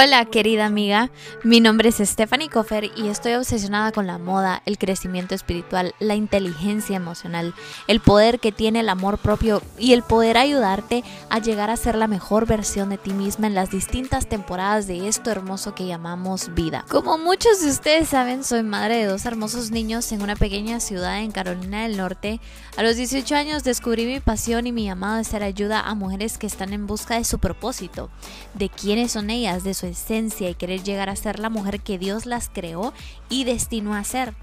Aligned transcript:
Hola 0.00 0.24
querida 0.26 0.64
amiga, 0.64 1.10
mi 1.42 1.58
nombre 1.58 1.88
es 1.88 1.96
Stephanie 1.96 2.48
Koffer 2.48 2.88
y 2.94 3.08
estoy 3.08 3.32
obsesionada 3.32 3.90
con 3.90 4.06
la 4.06 4.16
moda, 4.18 4.62
el 4.64 4.78
crecimiento 4.78 5.34
espiritual, 5.34 5.92
la 5.98 6.14
inteligencia 6.14 6.94
emocional, 6.94 7.52
el 7.88 7.98
poder 7.98 8.38
que 8.38 8.52
tiene 8.52 8.78
el 8.78 8.90
amor 8.90 9.18
propio 9.18 9.60
y 9.76 9.94
el 9.94 10.04
poder 10.04 10.38
ayudarte 10.38 11.02
a 11.30 11.40
llegar 11.40 11.68
a 11.70 11.76
ser 11.76 11.96
la 11.96 12.06
mejor 12.06 12.46
versión 12.46 12.90
de 12.90 12.98
ti 12.98 13.12
misma 13.12 13.48
en 13.48 13.56
las 13.56 13.72
distintas 13.72 14.28
temporadas 14.28 14.86
de 14.86 15.08
esto 15.08 15.32
hermoso 15.32 15.74
que 15.74 15.88
llamamos 15.88 16.54
vida. 16.54 16.84
Como 16.88 17.18
muchos 17.18 17.60
de 17.60 17.68
ustedes 17.68 18.08
saben, 18.08 18.44
soy 18.44 18.62
madre 18.62 18.98
de 18.98 19.06
dos 19.06 19.26
hermosos 19.26 19.72
niños 19.72 20.12
en 20.12 20.22
una 20.22 20.36
pequeña 20.36 20.78
ciudad 20.78 21.18
en 21.18 21.32
Carolina 21.32 21.82
del 21.82 21.96
Norte. 21.96 22.40
A 22.76 22.84
los 22.84 22.94
18 22.94 23.34
años 23.34 23.64
descubrí 23.64 24.06
mi 24.06 24.20
pasión 24.20 24.68
y 24.68 24.70
mi 24.70 24.84
llamado 24.84 25.16
de 25.16 25.24
ser 25.24 25.42
ayuda 25.42 25.80
a 25.80 25.96
mujeres 25.96 26.38
que 26.38 26.46
están 26.46 26.72
en 26.72 26.86
busca 26.86 27.16
de 27.16 27.24
su 27.24 27.40
propósito, 27.40 28.10
de 28.54 28.68
quiénes 28.68 29.10
son 29.10 29.30
ellas, 29.30 29.64
de 29.64 29.74
su 29.74 29.87
esencia 29.88 30.48
y 30.48 30.54
querer 30.54 30.82
llegar 30.82 31.08
a 31.08 31.16
ser 31.16 31.38
la 31.38 31.50
mujer 31.50 31.80
que 31.80 31.98
Dios 31.98 32.26
las 32.26 32.48
creó 32.48 32.92
y 33.28 33.44
destinó 33.44 33.94
a 33.94 34.04
ser. 34.04 34.34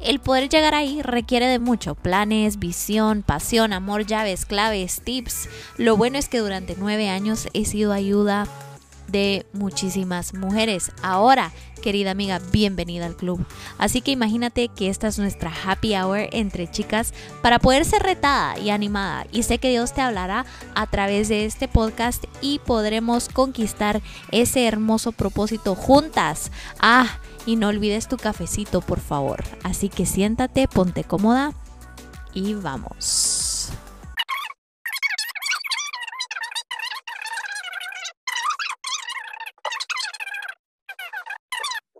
El 0.00 0.20
poder 0.20 0.48
llegar 0.48 0.74
ahí 0.74 1.02
requiere 1.02 1.46
de 1.46 1.58
mucho, 1.58 1.94
planes, 1.94 2.58
visión, 2.58 3.22
pasión, 3.22 3.72
amor, 3.72 4.06
llaves, 4.06 4.46
claves, 4.46 5.00
tips. 5.04 5.48
Lo 5.76 5.96
bueno 5.96 6.18
es 6.18 6.28
que 6.28 6.38
durante 6.38 6.76
nueve 6.78 7.08
años 7.08 7.48
he 7.52 7.64
sido 7.64 7.92
ayuda 7.92 8.46
de 9.08 9.46
muchísimas 9.52 10.34
mujeres. 10.34 10.92
Ahora, 11.02 11.52
querida 11.82 12.12
amiga, 12.12 12.40
bienvenida 12.50 13.06
al 13.06 13.16
club. 13.16 13.44
Así 13.78 14.00
que 14.00 14.12
imagínate 14.12 14.68
que 14.68 14.88
esta 14.88 15.08
es 15.08 15.18
nuestra 15.18 15.52
happy 15.64 15.94
hour 15.96 16.28
entre 16.32 16.70
chicas 16.70 17.12
para 17.42 17.58
poder 17.58 17.84
ser 17.84 18.02
retada 18.02 18.58
y 18.58 18.70
animada. 18.70 19.26
Y 19.32 19.42
sé 19.42 19.58
que 19.58 19.70
Dios 19.70 19.92
te 19.92 20.00
hablará 20.00 20.46
a 20.74 20.86
través 20.86 21.28
de 21.28 21.44
este 21.44 21.68
podcast 21.68 22.24
y 22.40 22.60
podremos 22.60 23.28
conquistar 23.28 24.00
ese 24.30 24.66
hermoso 24.66 25.12
propósito 25.12 25.74
juntas. 25.74 26.50
Ah, 26.80 27.18
y 27.44 27.56
no 27.56 27.68
olvides 27.68 28.08
tu 28.08 28.16
cafecito, 28.16 28.80
por 28.80 29.00
favor. 29.00 29.42
Así 29.62 29.88
que 29.88 30.06
siéntate, 30.06 30.68
ponte 30.68 31.04
cómoda 31.04 31.52
y 32.32 32.54
vamos. 32.54 33.41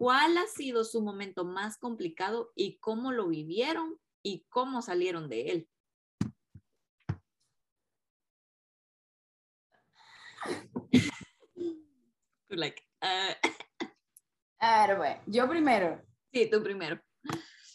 ¿Cuál 0.02 0.36
ha 0.36 0.48
sido 0.48 0.82
su 0.82 1.00
momento 1.00 1.44
más 1.44 1.78
complicado 1.78 2.50
y 2.56 2.78
cómo 2.78 3.12
lo 3.12 3.28
vivieron 3.28 4.00
y 4.20 4.44
cómo 4.48 4.82
salieron 4.82 5.28
de 5.28 5.42
él? 5.42 5.68
like, 12.48 12.82
uh, 13.00 13.32
A 14.58 14.88
ver, 14.88 14.96
bueno, 14.96 15.22
yo 15.28 15.48
primero. 15.48 16.02
Sí, 16.32 16.50
tú 16.50 16.60
primero. 16.64 17.00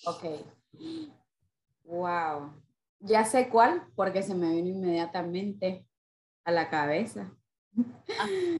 Ok. 0.03 0.25
Wow. 1.85 2.61
Ya 2.99 3.23
sé 3.23 3.47
cuál, 3.47 3.87
porque 3.95 4.21
se 4.21 4.35
me 4.35 4.51
vino 4.51 4.67
inmediatamente 4.67 5.87
a 6.43 6.51
la 6.51 6.69
cabeza. 6.69 7.33
Ah. 8.19 8.57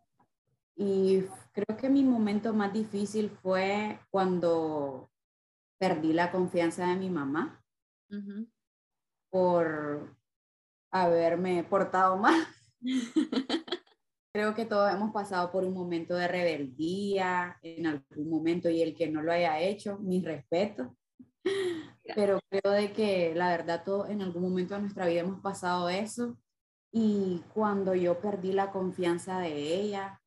Y 0.77 1.23
creo 1.53 1.75
que 1.75 1.89
mi 1.89 2.03
momento 2.03 2.53
más 2.53 2.71
difícil 2.71 3.31
fue 3.41 3.99
cuando 4.11 5.09
perdí 5.79 6.13
la 6.13 6.31
confianza 6.31 6.87
de 6.87 6.95
mi 6.95 7.09
mamá 7.09 7.63
por 9.31 10.15
haberme 10.91 11.63
portado 11.63 12.17
mal. 12.17 12.45
creo 14.37 14.53
que 14.53 14.65
todos 14.65 14.93
hemos 14.93 15.11
pasado 15.11 15.51
por 15.51 15.63
un 15.63 15.73
momento 15.73 16.13
de 16.13 16.27
rebeldía 16.27 17.57
en 17.63 17.87
algún 17.87 18.29
momento 18.29 18.69
y 18.69 18.83
el 18.83 18.95
que 18.95 19.09
no 19.09 19.23
lo 19.23 19.31
haya 19.31 19.59
hecho, 19.59 19.97
mi 19.97 20.23
respeto. 20.23 20.95
Pero 22.15 22.39
creo 22.47 22.71
de 22.71 22.93
que 22.93 23.33
la 23.33 23.49
verdad 23.49 23.83
todos 23.83 24.11
en 24.11 24.21
algún 24.21 24.43
momento 24.43 24.75
de 24.75 24.81
nuestra 24.81 25.07
vida 25.07 25.21
hemos 25.21 25.41
pasado 25.41 25.89
eso 25.89 26.37
y 26.91 27.41
cuando 27.51 27.95
yo 27.95 28.21
perdí 28.21 28.51
la 28.53 28.71
confianza 28.71 29.39
de 29.39 29.73
ella, 29.73 30.21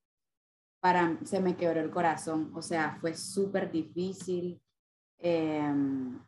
para, 0.81 1.19
se 1.25 1.41
me 1.41 1.57
quebró 1.57 1.81
el 1.81 1.91
corazón, 1.91 2.53
o 2.55 2.63
sea, 2.63 2.97
fue 3.01 3.15
súper 3.15 3.71
difícil. 3.71 4.61
Em, 5.19 6.19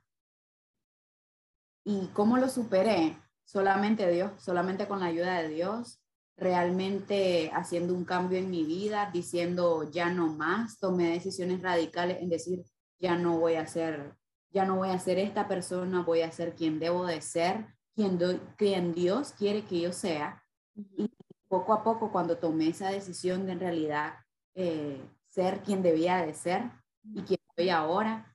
¿Y 1.85 2.07
cómo 2.09 2.37
lo 2.37 2.49
superé? 2.49 3.19
Solamente 3.45 4.09
Dios, 4.11 4.33
solamente 4.39 4.87
con 4.87 5.01
la 5.01 5.07
ayuda 5.07 5.41
de 5.43 5.49
Dios, 5.49 6.01
realmente 6.37 7.51
haciendo 7.55 7.95
un 7.95 8.05
cambio 8.05 8.39
en 8.39 8.51
mi 8.51 8.65
vida, 8.65 9.11
diciendo 9.13 9.91
ya 9.91 10.11
no 10.11 10.29
más, 10.29 10.79
tomé 10.79 11.11
decisiones 11.11 11.63
radicales 11.63 12.19
en 12.21 12.29
decir 12.29 12.65
ya 13.01 13.17
no 13.17 13.39
voy 13.39 13.55
a 13.55 13.67
ser, 13.67 14.15
ya 14.51 14.65
no 14.65 14.77
voy 14.77 14.91
a 14.91 14.99
ser 14.99 15.19
esta 15.19 15.49
persona, 15.49 16.03
voy 16.03 16.23
a 16.23 16.31
ser 16.31 16.55
quien 16.55 16.79
debo 16.79 17.05
de 17.05 17.21
ser, 17.21 17.67
quien, 17.95 18.19
quien 18.57 18.95
Dios 18.95 19.33
quiere 19.33 19.65
que 19.65 19.81
yo 19.81 19.93
sea. 19.93 20.43
Y 20.97 21.11
poco 21.49 21.73
a 21.73 21.83
poco, 21.83 22.13
cuando 22.13 22.39
tomé 22.39 22.69
esa 22.69 22.91
decisión 22.91 23.47
de 23.47 23.53
en 23.53 23.61
realidad 23.61 24.15
eh, 24.55 25.01
ser 25.29 25.63
quien 25.63 25.83
debía 25.83 26.25
de 26.25 26.35
ser 26.35 26.63
y 27.15 27.23
quien 27.23 27.41
soy 27.57 27.71
ahora. 27.71 28.29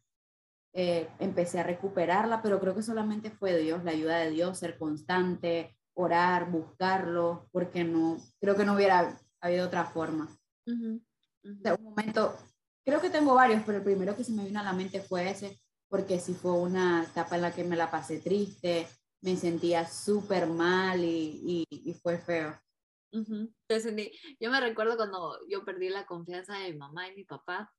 Eh, 0.74 1.10
empecé 1.20 1.60
a 1.60 1.64
recuperarla, 1.64 2.42
pero 2.42 2.60
creo 2.60 2.76
que 2.76 2.84
solamente 2.84 3.32
fue 3.32 3.58
Dios, 3.58 3.84
la 3.84 3.92
ayuda 3.92 4.18
de 4.20 4.30
Dios, 4.30 4.60
ser 4.60 4.78
constante, 4.78 5.76
orar, 5.96 6.52
buscarlo, 6.52 7.50
porque 7.52 7.84
no, 7.84 8.18
creo 8.40 8.56
que 8.56 8.64
no 8.64 8.76
hubiera 8.76 9.18
habido 9.42 9.66
otra 9.66 9.86
forma. 9.86 10.30
un 11.74 11.84
momento, 11.84 12.36
creo 12.86 13.02
que 13.02 13.10
tengo 13.10 13.34
varios, 13.34 13.64
pero 13.66 13.80
el 13.80 13.84
primero 13.84 14.16
que 14.16 14.24
se 14.24 14.32
me 14.32 14.46
vino 14.46 14.60
a 14.60 14.64
la 14.64 14.74
mente 14.74 15.02
fue 15.02 15.32
ese, 15.32 15.60
porque 15.90 16.20
sí 16.20 16.36
fue 16.36 16.54
una 16.54 17.04
etapa 17.04 17.36
en 17.36 17.42
la 17.42 17.52
que 17.54 17.64
me 17.64 17.76
la 17.76 17.90
pasé 17.90 18.20
triste, 18.20 18.88
me 19.22 19.36
sentía 19.36 19.88
súper 19.88 20.48
mal 20.48 21.04
y, 21.04 21.66
y, 21.70 21.90
y, 21.90 21.94
fue 21.96 22.18
feo. 22.18 22.56
Yo 23.12 24.52
me 24.52 24.60
recuerdo 24.60 24.98
cuando 24.98 25.40
yo 25.48 25.64
perdí 25.64 25.90
la 25.90 26.06
confianza 26.06 26.58
de 26.58 26.72
mi 26.72 26.78
mamá 26.78 27.08
y 27.08 27.16
mi 27.16 27.24
papá. 27.24 27.74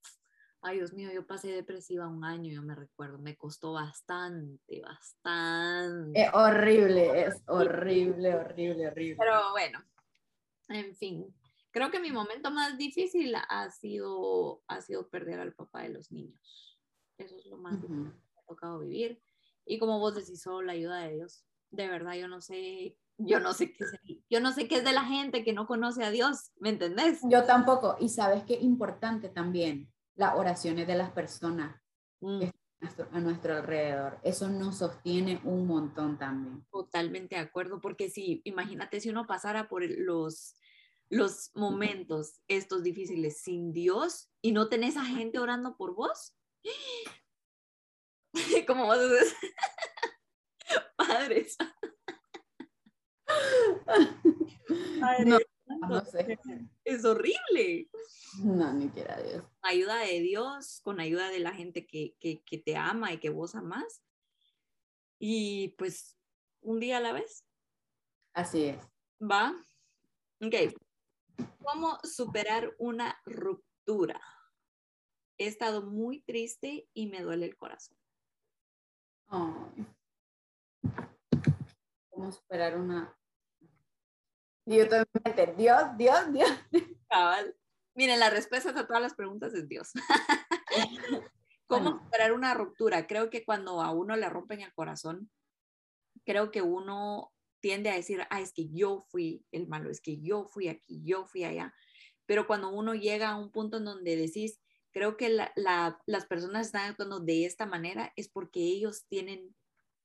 Ay, 0.61 0.79
Dios 0.79 0.93
mío, 0.93 1.11
yo 1.13 1.25
pasé 1.25 1.53
depresiva 1.53 2.09
un 2.09 2.25
año, 2.25 2.53
yo 2.53 2.63
me 2.63 2.75
recuerdo, 2.75 3.19
me 3.19 3.37
costó 3.37 3.73
bastante, 3.75 4.81
bastante. 4.81 6.21
Es 6.21 6.31
horrible, 6.35 7.27
es 7.27 7.43
horrible, 7.47 8.35
horrible, 8.35 8.89
horrible. 8.89 9.17
Pero 9.17 9.53
bueno, 9.53 9.85
en 10.69 10.97
fin, 10.97 11.33
creo 11.71 11.93
que 11.93 12.01
mi 12.01 12.11
momento 12.11 12.51
más 12.51 12.77
difícil 12.77 13.37
ha 13.37 13.71
sido, 13.71 14.63
ha 14.67 14.81
sido 14.81 15.09
perder 15.09 15.39
al 15.39 15.53
papá 15.53 15.83
de 15.83 15.91
los 15.91 16.11
niños. 16.11 16.81
Eso 17.19 17.37
es 17.37 17.47
lo 17.47 17.59
más 17.59 17.81
que 17.81 17.87
me 17.87 18.09
ha 18.09 18.43
tocado 18.49 18.81
vivir. 18.81 19.23
Y 19.65 19.79
como 19.79 20.01
vos 20.01 20.17
decís, 20.17 20.43
solo 20.43 20.63
la 20.63 20.73
ayuda 20.73 21.03
de 21.03 21.15
Dios. 21.15 21.45
De 21.71 21.87
verdad, 21.87 22.15
yo 22.15 22.27
no 22.27 22.41
sé 22.41 22.97
yo 23.19 23.41
no 23.41 23.53
sé 23.53 23.73
qué 23.73 23.85
yo 24.31 24.41
no 24.41 24.53
sé 24.53 24.69
qué 24.69 24.77
es 24.77 24.85
de 24.85 24.93
la 24.93 25.05
gente 25.05 25.45
que 25.45 25.53
no 25.53 25.67
conoce 25.67 26.05
a 26.05 26.11
Dios, 26.11 26.53
¿me 26.59 26.71
entendés? 26.71 27.21
Yo 27.25 27.45
tampoco, 27.45 27.97
y 28.01 28.09
sabes 28.09 28.45
qué 28.45 28.55
importante 28.55 29.29
también, 29.29 29.93
las 30.15 30.37
oraciones 30.37 30.87
de 30.87 30.95
las 30.95 31.11
personas 31.11 31.77
mm. 32.21 32.45
a 33.13 33.21
nuestro 33.21 33.57
alrededor, 33.57 34.19
eso 34.23 34.49
nos 34.49 34.79
sostiene 34.79 35.41
un 35.45 35.67
montón 35.67 36.19
también. 36.19 36.65
Totalmente 36.71 37.37
de 37.37 37.43
acuerdo, 37.43 37.81
porque 37.81 38.11
si, 38.11 38.43
imagínate 38.45 39.01
si 39.01 39.11
uno 39.11 39.27
pasara 39.27 39.69
por 39.69 39.83
los, 39.85 40.55
los 41.09 41.51
momentos 41.55 42.41
estos 42.49 42.83
difíciles 42.83 43.41
sin 43.41 43.73
Dios 43.73 44.31
y 44.43 44.53
no 44.53 44.69
tenés 44.69 44.97
a 44.97 45.05
gente 45.05 45.39
orando 45.39 45.77
por 45.77 45.95
vos, 45.95 46.35
¿cómo 48.67 48.87
vas 48.87 48.99
a 48.99 49.07
hacer? 49.07 49.27
Padres 55.01 55.47
no, 55.89 56.05
sé. 56.05 56.39
Es 56.85 57.05
horrible. 57.05 57.91
No, 58.43 58.73
ni 58.73 58.89
quiera 58.89 59.21
Dios. 59.21 59.45
Ayuda 59.63 59.99
de 59.99 60.21
Dios, 60.21 60.81
con 60.83 61.01
ayuda 61.01 61.31
de 61.31 61.41
la 61.41 61.53
gente 61.53 61.87
que, 61.87 62.15
que, 62.21 62.43
que 62.43 62.59
te 62.59 62.77
ama 62.77 63.13
y 63.13 63.19
que 63.19 63.31
vos 63.31 63.55
amas. 63.55 64.03
Y 65.19 65.75
pues 65.79 66.17
un 66.61 66.81
día 66.81 66.99
a 66.99 67.01
la 67.01 67.13
vez. 67.13 67.45
Así 68.35 68.65
es. 68.65 68.79
Va. 69.21 69.55
Ok. 70.41 70.55
¿Cómo 71.63 71.99
superar 72.03 72.75
una 72.79 73.21
ruptura? 73.25 74.21
He 75.39 75.47
estado 75.47 75.83
muy 75.83 76.23
triste 76.23 76.89
y 76.95 77.07
me 77.09 77.23
duele 77.23 77.47
el 77.47 77.57
corazón. 77.57 77.97
¿Cómo 82.11 82.33
superar 82.33 82.79
una 82.79 83.18
y 84.69 84.77
yo 84.77 84.89
también 84.89 85.57
Dios, 85.57 85.83
Dios, 85.97 86.33
Dios. 86.33 86.51
Cabal. 87.09 87.57
Miren, 87.95 88.21
la 88.21 88.31
respuesta 88.31 88.71
a 88.71 88.87
todas 88.87 89.03
las 89.03 89.15
preguntas 89.15 89.55
es 89.55 89.69
Dios. 89.69 89.91
¿Cómo 91.67 92.01
superar 92.05 92.33
una 92.33 92.55
ruptura? 92.55 93.07
Creo 93.07 93.31
que 93.31 93.45
cuando 93.45 93.81
a 93.83 93.93
uno 93.93 94.17
le 94.17 94.29
rompen 94.29 94.61
el 94.61 94.73
corazón, 94.73 95.31
creo 96.25 96.51
que 96.51 96.63
uno 96.63 97.33
tiende 97.61 97.91
a 97.91 97.95
decir, 97.95 98.21
ah, 98.31 98.41
es 98.41 98.53
que 98.53 98.69
yo 98.69 99.07
fui 99.09 99.45
el 99.53 99.67
malo, 99.69 99.91
es 99.91 100.01
que 100.01 100.21
yo 100.21 100.47
fui 100.47 100.69
aquí, 100.69 101.03
yo 101.05 101.27
fui 101.27 101.45
allá. 101.45 101.75
pero 102.27 102.47
cuando 102.47 102.69
uno 102.69 102.95
llega 102.95 103.31
a 103.31 103.37
un 103.37 103.51
punto 103.51 103.79
en 103.79 103.87
donde 103.87 104.17
decís, 104.17 104.61
creo 104.93 105.17
que 105.17 105.31
las 105.57 106.27
personas 106.27 106.67
están 106.67 106.91
actuando 106.91 107.21
de 107.21 107.47
esta 107.47 107.65
manera, 107.65 108.13
es 108.17 108.29
porque 108.29 108.61
ellos 108.61 109.07
tienen, 109.09 109.57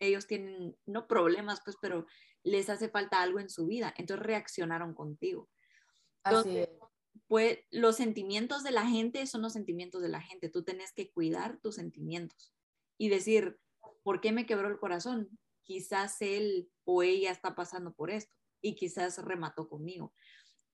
ellos 0.06 0.28
tienen, 0.28 0.76
no 0.86 1.08
problemas, 1.08 1.62
pues, 1.64 1.78
pero 1.82 2.06
les 2.44 2.70
hace 2.70 2.90
falta 2.90 3.22
algo 3.22 3.40
en 3.40 3.50
su 3.50 3.66
vida, 3.66 3.94
entonces 3.98 4.26
reaccionaron 4.26 4.94
contigo. 4.94 5.50
Entonces, 6.26 6.70
pues 7.28 7.60
los 7.72 7.96
sentimientos 7.96 8.64
de 8.64 8.72
la 8.72 8.86
gente 8.86 9.26
son 9.28 9.42
los 9.42 9.54
sentimientos 9.54 10.02
de 10.02 10.10
la 10.10 10.22
gente, 10.22 10.50
tú 10.50 10.64
tenés 10.64 10.94
que 10.94 11.12
cuidar 11.12 11.60
tus 11.60 11.76
sentimientos 11.76 12.54
y 12.98 13.10
decir, 13.10 13.60
¿por 14.04 14.22
qué 14.22 14.32
me 14.32 14.46
quebró 14.46 14.68
el 14.68 14.80
corazón? 14.80 15.30
Quizás 15.64 16.22
él 16.22 16.70
o 16.84 17.04
ella 17.04 17.32
está 17.32 17.56
pasando 17.56 17.94
por 17.94 18.12
esto 18.12 18.36
y 18.62 18.76
quizás 18.76 19.24
remató 19.24 19.70
conmigo. 19.70 20.14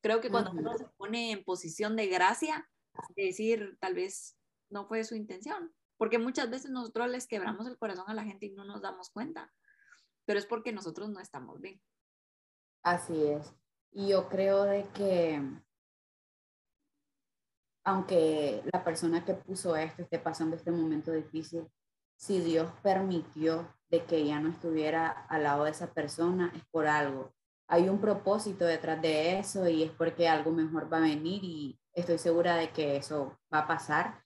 Creo 0.01 0.21
que 0.21 0.29
cuando 0.29 0.51
uno 0.51 0.77
se 0.77 0.85
pone 0.97 1.31
en 1.31 1.43
posición 1.43 1.95
de 1.95 2.07
gracia, 2.07 2.69
decir 3.15 3.77
tal 3.79 3.95
vez 3.95 4.37
no 4.69 4.87
fue 4.87 5.03
su 5.03 5.15
intención, 5.15 5.73
porque 5.99 6.17
muchas 6.17 6.49
veces 6.49 6.71
nosotros 6.71 7.09
les 7.09 7.27
quebramos 7.27 7.67
el 7.67 7.77
corazón 7.77 8.05
a 8.07 8.13
la 8.13 8.23
gente 8.23 8.45
y 8.45 8.51
no 8.51 8.63
nos 8.63 8.81
damos 8.81 9.09
cuenta, 9.09 9.51
pero 10.25 10.39
es 10.39 10.45
porque 10.45 10.71
nosotros 10.71 11.09
no 11.09 11.19
estamos 11.19 11.59
bien. 11.59 11.81
Así 12.81 13.21
es. 13.21 13.53
Y 13.91 14.07
yo 14.07 14.29
creo 14.29 14.63
de 14.63 14.87
que 14.93 15.43
aunque 17.83 18.63
la 18.71 18.83
persona 18.83 19.25
que 19.25 19.33
puso 19.33 19.75
esto 19.75 20.01
esté 20.01 20.19
pasando 20.19 20.55
este 20.55 20.71
momento 20.71 21.11
difícil, 21.11 21.67
si 22.15 22.39
Dios 22.39 22.71
permitió 22.81 23.75
de 23.89 24.05
que 24.05 24.17
ella 24.17 24.39
no 24.39 24.49
estuviera 24.49 25.09
al 25.27 25.43
lado 25.43 25.65
de 25.65 25.71
esa 25.71 25.93
persona, 25.93 26.49
es 26.55 26.63
por 26.71 26.87
algo. 26.87 27.33
Hay 27.67 27.89
un 27.89 27.99
propósito 27.99 28.63
detrás 28.63 29.01
de 29.01 29.39
eso 29.39 29.67
y 29.67 29.83
es 29.83 29.91
porque 29.91 30.29
algo 30.29 30.51
mejor 30.51 30.91
va 30.91 30.97
a 30.97 31.01
venir 31.01 31.43
y 31.43 31.79
estoy 31.91 32.19
segura 32.19 32.55
de 32.55 32.71
que 32.71 32.95
eso 32.95 33.37
va 33.53 33.59
a 33.59 33.67
pasar. 33.67 34.23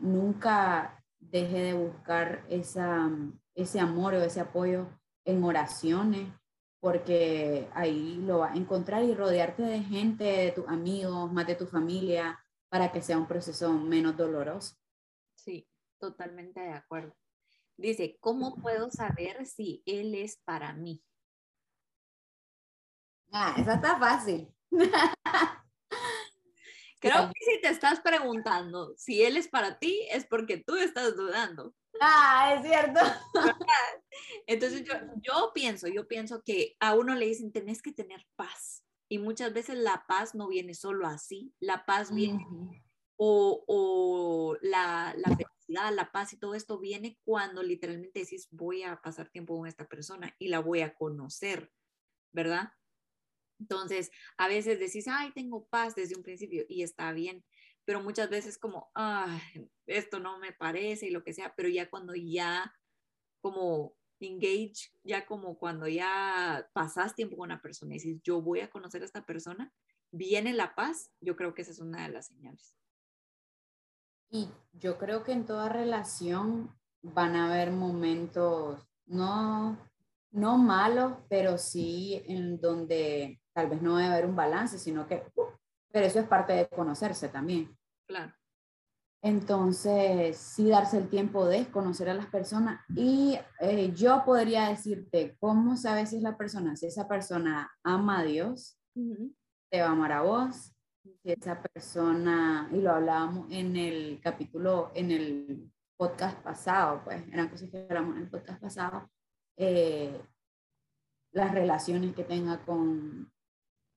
Nunca 0.00 1.02
deje 1.18 1.58
de 1.58 1.74
buscar 1.74 2.44
esa, 2.48 3.10
ese 3.54 3.80
amor 3.80 4.14
o 4.14 4.22
ese 4.22 4.40
apoyo 4.40 4.88
en 5.24 5.42
oraciones, 5.42 6.32
porque 6.80 7.68
ahí 7.72 8.16
lo 8.16 8.38
va 8.40 8.52
a 8.52 8.56
encontrar 8.56 9.02
y 9.04 9.14
rodearte 9.14 9.62
de 9.62 9.80
gente, 9.82 10.24
de 10.24 10.52
tus 10.52 10.68
amigos, 10.68 11.32
más 11.32 11.46
de 11.46 11.54
tu 11.54 11.66
familia, 11.66 12.38
para 12.68 12.92
que 12.92 13.00
sea 13.00 13.18
un 13.18 13.26
proceso 13.26 13.72
menos 13.72 14.16
doloroso. 14.16 14.76
Sí, 15.34 15.68
totalmente 15.98 16.60
de 16.60 16.72
acuerdo. 16.72 17.16
Dice, 17.76 18.16
¿cómo 18.20 18.56
puedo 18.56 18.90
saber 18.90 19.46
si 19.46 19.82
él 19.86 20.14
es 20.14 20.36
para 20.44 20.72
mí? 20.72 21.02
Ah, 23.32 23.54
esa 23.58 23.74
está 23.74 23.98
fácil. 23.98 24.54
Creo 27.04 27.30
que 27.34 27.44
si 27.44 27.60
te 27.60 27.68
estás 27.68 28.00
preguntando 28.00 28.94
si 28.96 29.22
él 29.22 29.36
es 29.36 29.48
para 29.48 29.78
ti, 29.78 30.06
es 30.10 30.24
porque 30.24 30.56
tú 30.56 30.76
estás 30.76 31.14
dudando. 31.16 31.74
Ah, 32.00 32.54
es 32.56 32.66
cierto. 32.66 33.00
Entonces 34.46 34.84
yo, 34.84 34.94
yo 35.22 35.52
pienso, 35.54 35.86
yo 35.86 36.08
pienso 36.08 36.42
que 36.42 36.76
a 36.80 36.94
uno 36.94 37.14
le 37.14 37.26
dicen, 37.26 37.52
tenés 37.52 37.82
que 37.82 37.92
tener 37.92 38.26
paz. 38.36 38.84
Y 39.10 39.18
muchas 39.18 39.52
veces 39.52 39.76
la 39.76 40.04
paz 40.08 40.34
no 40.34 40.48
viene 40.48 40.72
solo 40.72 41.06
así, 41.06 41.52
la 41.60 41.84
paz 41.84 42.12
viene, 42.12 42.46
o, 43.16 43.62
o, 43.68 44.56
la, 44.62 45.14
la 45.18 45.36
felicidad, 45.36 45.92
la 45.94 46.10
paz 46.10 46.32
y 46.32 46.38
todo 46.38 46.54
esto 46.54 46.80
viene 46.80 47.18
cuando 47.22 47.62
literalmente 47.62 48.20
decís, 48.20 48.48
voy 48.50 48.82
a 48.82 48.96
pasar 49.02 49.28
tiempo 49.28 49.58
con 49.58 49.68
esta 49.68 49.86
persona 49.86 50.34
y 50.38 50.48
la 50.48 50.60
voy 50.60 50.80
a 50.80 50.94
conocer, 50.94 51.70
¿verdad? 52.32 52.72
Entonces, 53.58 54.10
a 54.36 54.48
veces 54.48 54.78
decís, 54.78 55.06
ay, 55.08 55.32
tengo 55.32 55.66
paz 55.66 55.94
desde 55.94 56.16
un 56.16 56.22
principio 56.22 56.64
y 56.68 56.82
está 56.82 57.12
bien, 57.12 57.44
pero 57.84 58.02
muchas 58.02 58.30
veces 58.30 58.58
como, 58.58 58.90
ay, 58.94 59.40
esto 59.86 60.18
no 60.18 60.38
me 60.38 60.52
parece 60.52 61.06
y 61.06 61.10
lo 61.10 61.22
que 61.22 61.34
sea, 61.34 61.54
pero 61.56 61.68
ya 61.68 61.88
cuando 61.90 62.14
ya 62.14 62.74
como 63.40 63.94
engage, 64.20 64.90
ya 65.02 65.26
como 65.26 65.58
cuando 65.58 65.86
ya 65.86 66.68
pasas 66.72 67.14
tiempo 67.14 67.36
con 67.36 67.50
una 67.50 67.60
persona 67.60 67.94
y 67.94 67.98
dices, 67.98 68.20
yo 68.22 68.40
voy 68.40 68.60
a 68.60 68.70
conocer 68.70 69.02
a 69.02 69.04
esta 69.04 69.26
persona, 69.26 69.72
viene 70.10 70.52
la 70.52 70.74
paz, 70.74 71.10
yo 71.20 71.36
creo 71.36 71.54
que 71.54 71.62
esa 71.62 71.72
es 71.72 71.80
una 71.80 72.06
de 72.06 72.12
las 72.12 72.26
señales. 72.26 72.74
Y 74.30 74.48
yo 74.72 74.98
creo 74.98 75.22
que 75.22 75.32
en 75.32 75.44
toda 75.44 75.68
relación 75.68 76.74
van 77.02 77.36
a 77.36 77.52
haber 77.52 77.70
momentos, 77.70 78.84
no, 79.06 79.78
no 80.30 80.58
malos, 80.58 81.18
pero 81.28 81.58
sí 81.58 82.22
en 82.26 82.60
donde 82.60 83.40
tal 83.54 83.68
vez 83.68 83.80
no 83.80 83.96
a 83.96 84.12
haber 84.12 84.26
un 84.26 84.36
balance, 84.36 84.78
sino 84.78 85.06
que, 85.06 85.22
pero 85.90 86.06
eso 86.06 86.20
es 86.20 86.26
parte 86.26 86.52
de 86.52 86.68
conocerse 86.68 87.28
también. 87.28 87.76
Claro. 88.06 88.32
Entonces, 89.22 90.36
sí 90.36 90.68
darse 90.68 90.98
el 90.98 91.08
tiempo 91.08 91.46
de 91.46 91.66
conocer 91.68 92.10
a 92.10 92.14
las 92.14 92.26
personas 92.26 92.82
y 92.94 93.38
eh, 93.60 93.90
yo 93.94 94.22
podría 94.22 94.68
decirte, 94.68 95.34
¿cómo 95.40 95.78
sabes 95.78 96.10
si 96.10 96.16
es 96.16 96.22
la 96.22 96.36
persona? 96.36 96.76
Si 96.76 96.86
esa 96.86 97.08
persona 97.08 97.72
ama 97.82 98.18
a 98.18 98.24
Dios, 98.24 98.78
te 99.70 99.80
va 99.80 99.86
a 99.86 99.92
amar 99.92 100.12
a 100.12 100.20
vos. 100.20 100.74
Si 101.22 101.32
esa 101.32 101.62
persona, 101.62 102.68
y 102.70 102.82
lo 102.82 102.90
hablábamos 102.90 103.50
en 103.50 103.76
el 103.76 104.20
capítulo, 104.22 104.90
en 104.94 105.10
el 105.10 105.72
podcast 105.96 106.38
pasado, 106.42 107.00
pues 107.04 107.22
eran 107.32 107.48
cosas 107.48 107.70
que 107.70 107.86
hablamos 107.88 108.16
en 108.16 108.22
el 108.24 108.30
podcast 108.30 108.60
pasado, 108.60 109.10
eh, 109.56 110.20
las 111.32 111.52
relaciones 111.52 112.14
que 112.14 112.24
tenga 112.24 112.62
con 112.64 113.32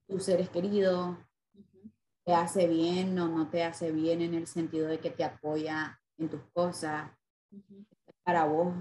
tus 0.07 0.23
seres 0.23 0.49
queridos, 0.49 1.17
te 2.25 2.33
hace 2.33 2.67
bien 2.67 3.17
o 3.19 3.27
no 3.27 3.49
te 3.49 3.63
hace 3.63 3.91
bien 3.91 4.21
en 4.21 4.33
el 4.33 4.47
sentido 4.47 4.87
de 4.87 4.99
que 4.99 5.09
te 5.09 5.23
apoya 5.23 6.01
en 6.17 6.29
tus 6.29 6.41
cosas, 6.53 7.11
para 8.23 8.45
vos. 8.45 8.73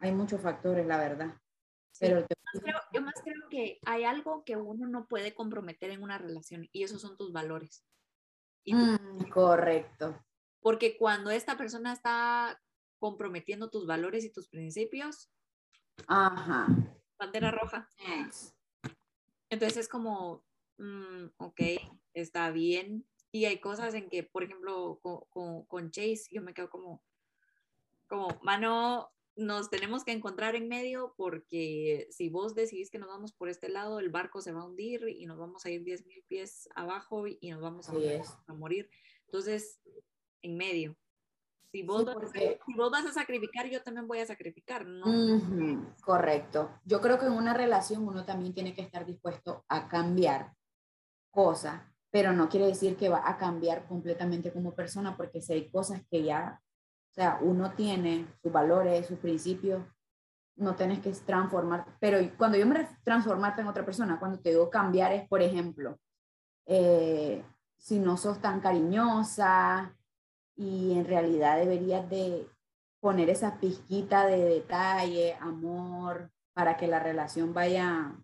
hay 0.00 0.12
muchos 0.12 0.40
factores, 0.40 0.86
la 0.86 0.98
verdad. 0.98 1.34
Pero 1.98 2.26
yo 2.92 3.00
más 3.00 3.14
creo 3.22 3.48
que 3.50 3.80
hay 3.84 4.04
algo 4.04 4.44
que 4.44 4.56
uno 4.56 4.86
no 4.86 5.06
puede 5.06 5.34
comprometer 5.34 5.90
en 5.90 6.02
una 6.02 6.18
relación 6.18 6.68
y 6.72 6.82
esos 6.82 7.00
son 7.00 7.16
tus 7.16 7.32
valores. 7.32 7.84
Mm, 8.66 9.28
correcto. 9.30 10.24
Porque 10.60 10.96
cuando 10.96 11.30
esta 11.30 11.56
persona 11.56 11.92
está 11.92 12.60
comprometiendo 12.98 13.70
tus 13.70 13.86
valores 13.86 14.24
y 14.24 14.32
tus 14.32 14.48
principios, 14.48 15.30
Ajá. 16.06 16.66
bandera 17.18 17.50
roja. 17.50 17.88
Entonces 19.54 19.78
es 19.78 19.88
como, 19.88 20.44
mm, 20.78 21.26
ok, 21.36 21.60
está 22.12 22.50
bien. 22.50 23.06
Y 23.30 23.44
hay 23.46 23.60
cosas 23.60 23.94
en 23.94 24.08
que, 24.08 24.24
por 24.24 24.42
ejemplo, 24.42 25.00
con, 25.00 25.64
con, 25.64 25.90
Chase, 25.92 26.24
yo 26.30 26.42
me 26.42 26.54
quedo 26.54 26.70
como, 26.70 27.02
como, 28.08 28.28
mano, 28.42 29.10
nos 29.36 29.70
tenemos 29.70 30.04
que 30.04 30.12
encontrar 30.12 30.56
en 30.56 30.68
medio 30.68 31.14
porque 31.16 32.08
si 32.10 32.28
vos 32.30 32.54
decidís 32.54 32.90
que 32.90 32.98
nos 32.98 33.08
vamos 33.08 33.32
por 33.32 33.48
este 33.48 33.68
lado, 33.68 34.00
el 34.00 34.10
barco 34.10 34.40
se 34.40 34.52
va 34.52 34.62
a 34.62 34.66
hundir 34.66 35.08
y 35.08 35.26
nos 35.26 35.38
vamos 35.38 35.64
a 35.64 35.70
ir 35.70 35.84
10.000 35.84 36.24
pies 36.26 36.68
abajo 36.74 37.26
y 37.28 37.50
nos 37.50 37.60
vamos 37.60 37.88
a, 37.88 37.92
a, 38.46 38.54
morir. 38.54 38.90
Entonces, 39.26 39.80
en 40.42 40.56
medio. 40.56 40.96
Si 41.74 41.82
vos, 41.82 42.04
vas 42.04 43.04
a, 43.04 43.12
sacrificar, 43.12 43.68
yo 43.68 43.82
también 43.82 44.06
voy 44.06 44.20
a 44.20 44.26
sacrificar, 44.26 44.86
¿no? 44.86 45.06
Correcto. 46.04 46.70
Yo 46.84 47.00
creo 47.00 47.18
que 47.18 47.26
en 47.26 47.32
una 47.32 47.52
relación 47.52 48.06
uno 48.06 48.24
también 48.24 48.54
tiene 48.54 48.74
que 48.74 48.82
estar 48.82 49.04
dispuesto 49.04 49.64
a 49.66 49.88
cambiar 49.88 50.54
cosas, 51.32 51.82
pero 52.12 52.32
no 52.32 52.48
quiere 52.48 52.68
decir 52.68 52.96
que 52.96 53.08
va 53.08 53.28
a 53.28 53.38
cambiar 53.38 53.88
completamente 53.88 54.52
como 54.52 54.72
persona, 54.72 55.16
porque 55.16 55.40
si 55.40 55.52
hay 55.52 55.68
cosas 55.68 56.02
que 56.08 56.22
ya, 56.22 56.62
o 57.10 57.12
sea, 57.12 57.40
uno 57.42 57.72
tiene 57.72 58.28
sus 58.40 58.52
valores, 58.52 59.08
sus 59.08 59.18
principios, 59.18 59.82
no 60.54 60.76
tienes 60.76 61.00
que 61.00 61.10
transformar. 61.10 61.86
Pero 61.98 62.18
cuando 62.38 62.56
yo 62.56 62.66
me 62.68 62.88
transformarte 63.02 63.62
en 63.62 63.66
otra 63.66 63.84
persona, 63.84 64.20
cuando 64.20 64.38
te 64.38 64.50
digo 64.50 64.70
cambiar 64.70 65.12
es, 65.12 65.26
por 65.26 65.42
ejemplo, 65.42 65.98
eh, 66.66 67.44
si 67.76 67.98
no 67.98 68.16
sos 68.16 68.40
tan 68.40 68.60
cariñosa, 68.60 69.92
y 70.56 70.92
en 70.92 71.04
realidad 71.04 71.58
deberías 71.58 72.08
de 72.08 72.48
poner 73.00 73.28
esa 73.30 73.58
pizquita 73.58 74.26
de 74.26 74.44
detalle, 74.44 75.34
amor, 75.40 76.30
para 76.54 76.76
que 76.76 76.86
la 76.86 77.00
relación 77.00 77.52
vaya 77.52 78.14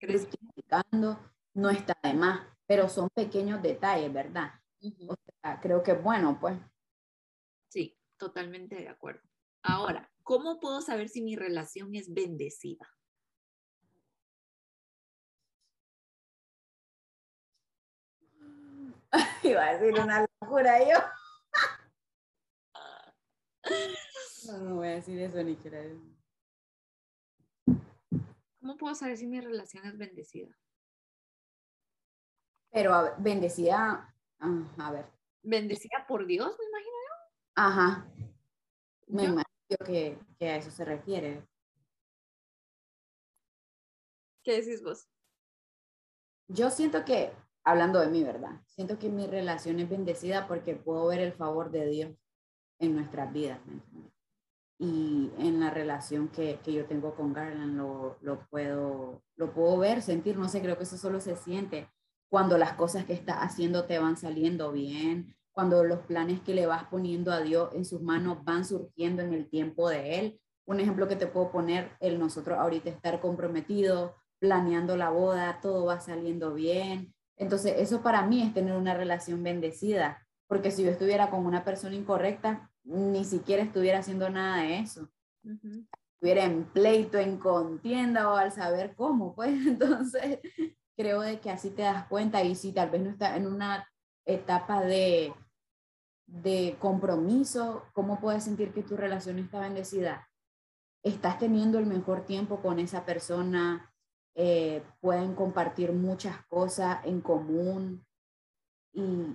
creciendo, 0.00 1.18
no 1.54 1.70
está 1.70 1.96
de 2.02 2.14
más, 2.14 2.40
pero 2.66 2.88
son 2.88 3.08
pequeños 3.14 3.62
detalles, 3.62 4.12
¿verdad? 4.12 4.52
o 5.08 5.14
sea, 5.40 5.60
creo 5.60 5.82
que 5.82 5.92
bueno, 5.92 6.38
pues. 6.40 6.58
Sí, 7.68 7.96
totalmente 8.16 8.74
de 8.76 8.88
acuerdo. 8.88 9.22
Ahora, 9.62 10.10
¿cómo 10.24 10.58
puedo 10.58 10.80
saber 10.80 11.08
si 11.08 11.22
mi 11.22 11.36
relación 11.36 11.94
es 11.94 12.12
bendecida? 12.12 12.88
Iba 19.44 19.64
a 19.64 19.78
decir 19.78 20.00
una 20.00 20.26
locura 20.40 20.78
yo. 20.80 20.98
No, 24.46 24.58
no 24.58 24.74
voy 24.76 24.88
a 24.88 24.92
decir 24.92 25.20
eso 25.20 25.42
ni 25.42 25.56
quiera 25.56 25.82
¿Cómo 28.60 28.76
puedo 28.76 28.94
saber 28.94 29.16
si 29.16 29.26
mi 29.26 29.40
relación 29.40 29.84
es 29.86 29.96
bendecida? 29.98 30.56
Pero 32.70 33.14
bendecida, 33.18 34.14
ah, 34.38 34.74
a 34.78 34.92
ver. 34.92 35.06
Bendecida 35.42 36.06
por 36.06 36.26
Dios, 36.26 36.56
me 36.58 36.64
imagino 36.66 36.92
yo. 36.92 37.32
Ajá. 37.56 38.12
Me 39.08 39.24
imagino 39.24 39.78
que, 39.84 40.18
que 40.38 40.48
a 40.48 40.56
eso 40.56 40.70
se 40.70 40.84
refiere. 40.84 41.46
¿Qué 44.44 44.60
decís 44.60 44.82
vos? 44.82 45.08
Yo 46.48 46.70
siento 46.70 47.04
que, 47.04 47.32
hablando 47.64 48.00
de 48.00 48.08
mí, 48.08 48.22
¿verdad? 48.24 48.60
Siento 48.66 48.98
que 48.98 49.08
mi 49.08 49.26
relación 49.26 49.80
es 49.80 49.88
bendecida 49.88 50.46
porque 50.46 50.76
puedo 50.76 51.06
ver 51.06 51.20
el 51.20 51.32
favor 51.32 51.70
de 51.70 51.86
Dios 51.86 52.21
en 52.82 52.94
nuestras 52.94 53.32
vidas. 53.32 53.58
Y 54.78 55.30
en 55.38 55.60
la 55.60 55.70
relación 55.70 56.28
que, 56.28 56.58
que 56.62 56.72
yo 56.72 56.84
tengo 56.84 57.14
con 57.14 57.32
Garland 57.32 57.76
lo, 57.76 58.18
lo, 58.20 58.46
puedo, 58.48 59.22
lo 59.36 59.54
puedo 59.54 59.78
ver, 59.78 60.02
sentir, 60.02 60.36
no 60.36 60.48
sé, 60.48 60.60
creo 60.60 60.76
que 60.76 60.82
eso 60.84 60.98
solo 60.98 61.20
se 61.20 61.36
siente 61.36 61.88
cuando 62.32 62.56
las 62.56 62.72
cosas 62.72 63.04
que 63.04 63.12
está 63.12 63.42
haciendo 63.42 63.84
te 63.84 63.98
van 63.98 64.16
saliendo 64.16 64.72
bien, 64.72 65.36
cuando 65.52 65.84
los 65.84 65.98
planes 66.00 66.40
que 66.40 66.54
le 66.54 66.64
vas 66.64 66.84
poniendo 66.84 67.30
a 67.30 67.40
Dios 67.40 67.68
en 67.74 67.84
sus 67.84 68.00
manos 68.00 68.42
van 68.42 68.64
surgiendo 68.64 69.20
en 69.20 69.34
el 69.34 69.50
tiempo 69.50 69.90
de 69.90 70.18
Él. 70.18 70.40
Un 70.64 70.80
ejemplo 70.80 71.06
que 71.06 71.16
te 71.16 71.26
puedo 71.26 71.52
poner, 71.52 71.90
el 72.00 72.18
nosotros 72.18 72.58
ahorita 72.58 72.88
estar 72.88 73.20
comprometidos, 73.20 74.12
planeando 74.38 74.96
la 74.96 75.10
boda, 75.10 75.60
todo 75.60 75.84
va 75.84 76.00
saliendo 76.00 76.54
bien. 76.54 77.14
Entonces, 77.36 77.74
eso 77.76 78.00
para 78.00 78.26
mí 78.26 78.42
es 78.42 78.54
tener 78.54 78.76
una 78.76 78.94
relación 78.94 79.42
bendecida, 79.42 80.26
porque 80.46 80.70
si 80.70 80.84
yo 80.84 80.90
estuviera 80.90 81.28
con 81.28 81.44
una 81.44 81.64
persona 81.64 81.96
incorrecta, 81.96 82.71
ni 82.84 83.24
siquiera 83.24 83.62
estuviera 83.62 83.98
haciendo 83.98 84.28
nada 84.30 84.62
de 84.62 84.80
eso. 84.80 85.08
Estuviera 86.14 86.44
en 86.44 86.64
pleito, 86.64 87.18
en 87.18 87.38
contienda 87.38 88.30
o 88.30 88.36
al 88.36 88.52
saber 88.52 88.94
cómo, 88.94 89.34
pues 89.34 89.50
entonces 89.66 90.40
creo 90.96 91.20
de 91.20 91.40
que 91.40 91.50
así 91.50 91.70
te 91.70 91.82
das 91.82 92.06
cuenta 92.06 92.42
y 92.42 92.54
si 92.54 92.72
tal 92.72 92.90
vez 92.90 93.02
no 93.02 93.10
está 93.10 93.36
en 93.36 93.46
una 93.46 93.88
etapa 94.24 94.82
de, 94.82 95.34
de 96.26 96.76
compromiso, 96.78 97.84
¿cómo 97.92 98.20
puedes 98.20 98.44
sentir 98.44 98.72
que 98.72 98.82
tu 98.82 98.96
relación 98.96 99.38
está 99.38 99.60
bendecida? 99.60 100.28
Estás 101.02 101.38
teniendo 101.38 101.78
el 101.78 101.86
mejor 101.86 102.24
tiempo 102.24 102.60
con 102.62 102.78
esa 102.78 103.04
persona, 103.04 103.92
eh, 104.34 104.82
pueden 105.00 105.34
compartir 105.34 105.92
muchas 105.92 106.44
cosas 106.46 107.04
en 107.04 107.20
común 107.20 108.06
y 108.92 109.34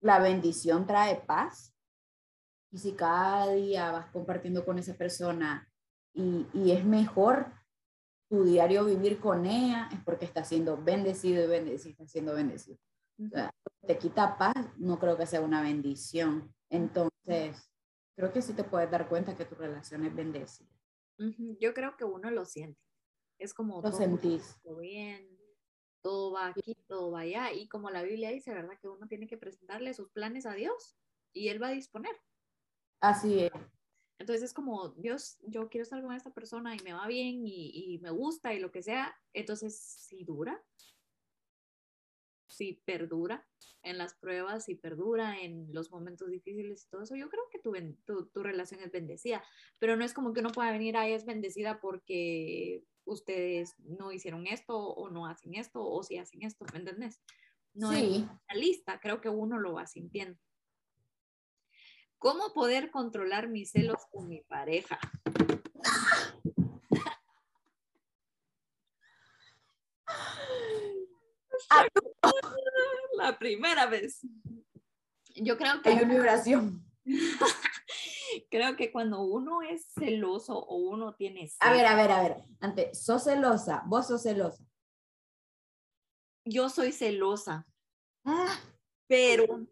la 0.00 0.18
bendición 0.18 0.86
trae 0.86 1.16
paz. 1.16 1.74
Y 2.70 2.78
si 2.78 2.92
cada 2.92 3.52
día 3.52 3.90
vas 3.90 4.06
compartiendo 4.06 4.64
con 4.64 4.78
esa 4.78 4.94
persona 4.94 5.68
y, 6.12 6.46
y 6.54 6.70
es 6.72 6.84
mejor 6.84 7.52
tu 8.30 8.44
diario 8.44 8.84
vivir 8.84 9.18
con 9.18 9.44
ella, 9.44 9.88
es 9.92 9.98
porque 10.04 10.24
está 10.24 10.44
siendo 10.44 10.76
bendecido 10.76 11.42
y 11.44 11.48
bendecido, 11.48 11.90
está 11.90 12.06
siendo 12.06 12.34
bendecido. 12.34 12.78
te 13.86 13.98
quita 13.98 14.38
paz, 14.38 14.54
no 14.78 15.00
creo 15.00 15.16
que 15.16 15.26
sea 15.26 15.40
una 15.40 15.62
bendición. 15.62 16.54
Entonces, 16.70 17.70
creo 18.16 18.32
que 18.32 18.40
sí 18.40 18.52
te 18.52 18.62
puedes 18.62 18.88
dar 18.88 19.08
cuenta 19.08 19.36
que 19.36 19.44
tu 19.44 19.56
relación 19.56 20.04
es 20.04 20.14
bendecida. 20.14 20.70
Yo 21.58 21.74
creo 21.74 21.96
que 21.96 22.04
uno 22.04 22.30
lo 22.30 22.44
siente. 22.44 22.80
Es 23.36 23.52
como 23.52 23.76
lo 23.76 23.90
todo 23.90 23.98
sentís. 23.98 24.56
bien, 24.78 25.28
todo 26.00 26.32
va 26.32 26.46
aquí, 26.46 26.76
todo 26.86 27.10
va 27.10 27.20
allá. 27.20 27.52
Y 27.52 27.68
como 27.68 27.90
la 27.90 28.04
Biblia 28.04 28.30
dice, 28.30 28.54
¿verdad? 28.54 28.78
Que 28.80 28.88
uno 28.88 29.08
tiene 29.08 29.26
que 29.26 29.38
presentarle 29.38 29.92
sus 29.92 30.08
planes 30.10 30.46
a 30.46 30.52
Dios 30.52 30.96
y 31.32 31.48
Él 31.48 31.60
va 31.60 31.68
a 31.68 31.72
disponer. 31.72 32.16
Así 33.00 33.40
es. 33.40 33.52
Entonces 34.18 34.42
es 34.42 34.52
como, 34.52 34.90
Dios, 34.90 35.38
yo 35.46 35.70
quiero 35.70 35.82
estar 35.82 36.02
con 36.02 36.14
esta 36.14 36.30
persona 36.30 36.76
y 36.76 36.78
me 36.84 36.92
va 36.92 37.06
bien 37.06 37.46
y, 37.46 37.94
y 37.94 37.98
me 38.00 38.10
gusta 38.10 38.52
y 38.52 38.60
lo 38.60 38.70
que 38.70 38.82
sea. 38.82 39.14
Entonces, 39.32 39.80
si 39.80 40.24
dura, 40.24 40.62
si 42.50 42.82
perdura 42.84 43.48
en 43.82 43.96
las 43.96 44.14
pruebas, 44.14 44.66
si 44.66 44.74
perdura 44.74 45.40
en 45.40 45.72
los 45.72 45.90
momentos 45.90 46.28
difíciles 46.28 46.84
y 46.84 46.90
todo 46.90 47.02
eso, 47.02 47.16
yo 47.16 47.30
creo 47.30 47.44
que 47.50 47.60
tu, 47.60 47.72
tu, 48.04 48.26
tu 48.26 48.42
relación 48.42 48.80
es 48.82 48.92
bendecida. 48.92 49.42
Pero 49.78 49.96
no 49.96 50.04
es 50.04 50.12
como 50.12 50.34
que 50.34 50.40
uno 50.40 50.52
pueda 50.52 50.70
venir 50.70 50.96
ahí 50.96 51.12
es 51.12 51.24
bendecida 51.24 51.80
porque 51.80 52.84
ustedes 53.04 53.74
no 53.78 54.12
hicieron 54.12 54.46
esto 54.46 54.76
o 54.76 55.08
no 55.08 55.26
hacen 55.26 55.54
esto 55.54 55.82
o 55.82 56.02
si 56.02 56.18
hacen 56.18 56.42
esto, 56.42 56.66
¿me 56.72 56.80
entendés? 56.80 57.22
No 57.72 57.92
sí. 57.92 58.28
es 58.48 58.58
lista, 58.58 59.00
creo 59.00 59.20
que 59.20 59.28
uno 59.28 59.58
lo 59.58 59.74
va 59.74 59.86
sintiendo. 59.86 60.38
¿Cómo 62.20 62.52
poder 62.52 62.90
controlar 62.90 63.48
mis 63.48 63.70
celos 63.70 64.04
con 64.10 64.28
mi 64.28 64.42
pareja? 64.42 65.00
La 73.16 73.38
primera 73.38 73.86
vez. 73.86 74.20
Yo 75.34 75.56
creo 75.56 75.80
que... 75.80 75.88
Hay 75.88 76.04
una 76.04 76.12
vibración. 76.12 76.84
creo 78.50 78.76
que 78.76 78.92
cuando 78.92 79.22
uno 79.22 79.62
es 79.62 79.86
celoso 79.94 80.58
o 80.58 80.76
uno 80.76 81.14
tiene... 81.14 81.50
A 81.60 81.72
ver, 81.72 81.86
a 81.86 81.96
ver, 81.96 82.12
a 82.12 82.22
ver. 82.22 82.36
Antes, 82.60 83.02
sos 83.02 83.24
celosa, 83.24 83.82
vos 83.86 84.08
sos 84.08 84.22
celosa. 84.22 84.62
Yo 86.44 86.68
soy 86.68 86.92
celosa. 86.92 87.66
Ah. 88.26 88.60
Pero... 89.06 89.66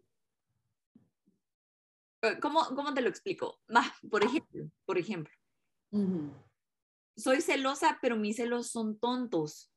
Eh, 2.21 2.39
¿Cómo, 2.41 2.63
¿Cómo 2.75 2.93
te 2.93 3.01
lo 3.01 3.09
explico? 3.09 3.61
por 4.09 4.23
ejemplo, 4.23 4.69
por 4.85 4.97
ejemplo. 4.97 5.33
Soy 7.17 7.41
celosa, 7.41 7.97
pero 8.01 8.15
mis 8.15 8.37
celos 8.37 8.67
son 8.67 8.99
tontos. 8.99 9.71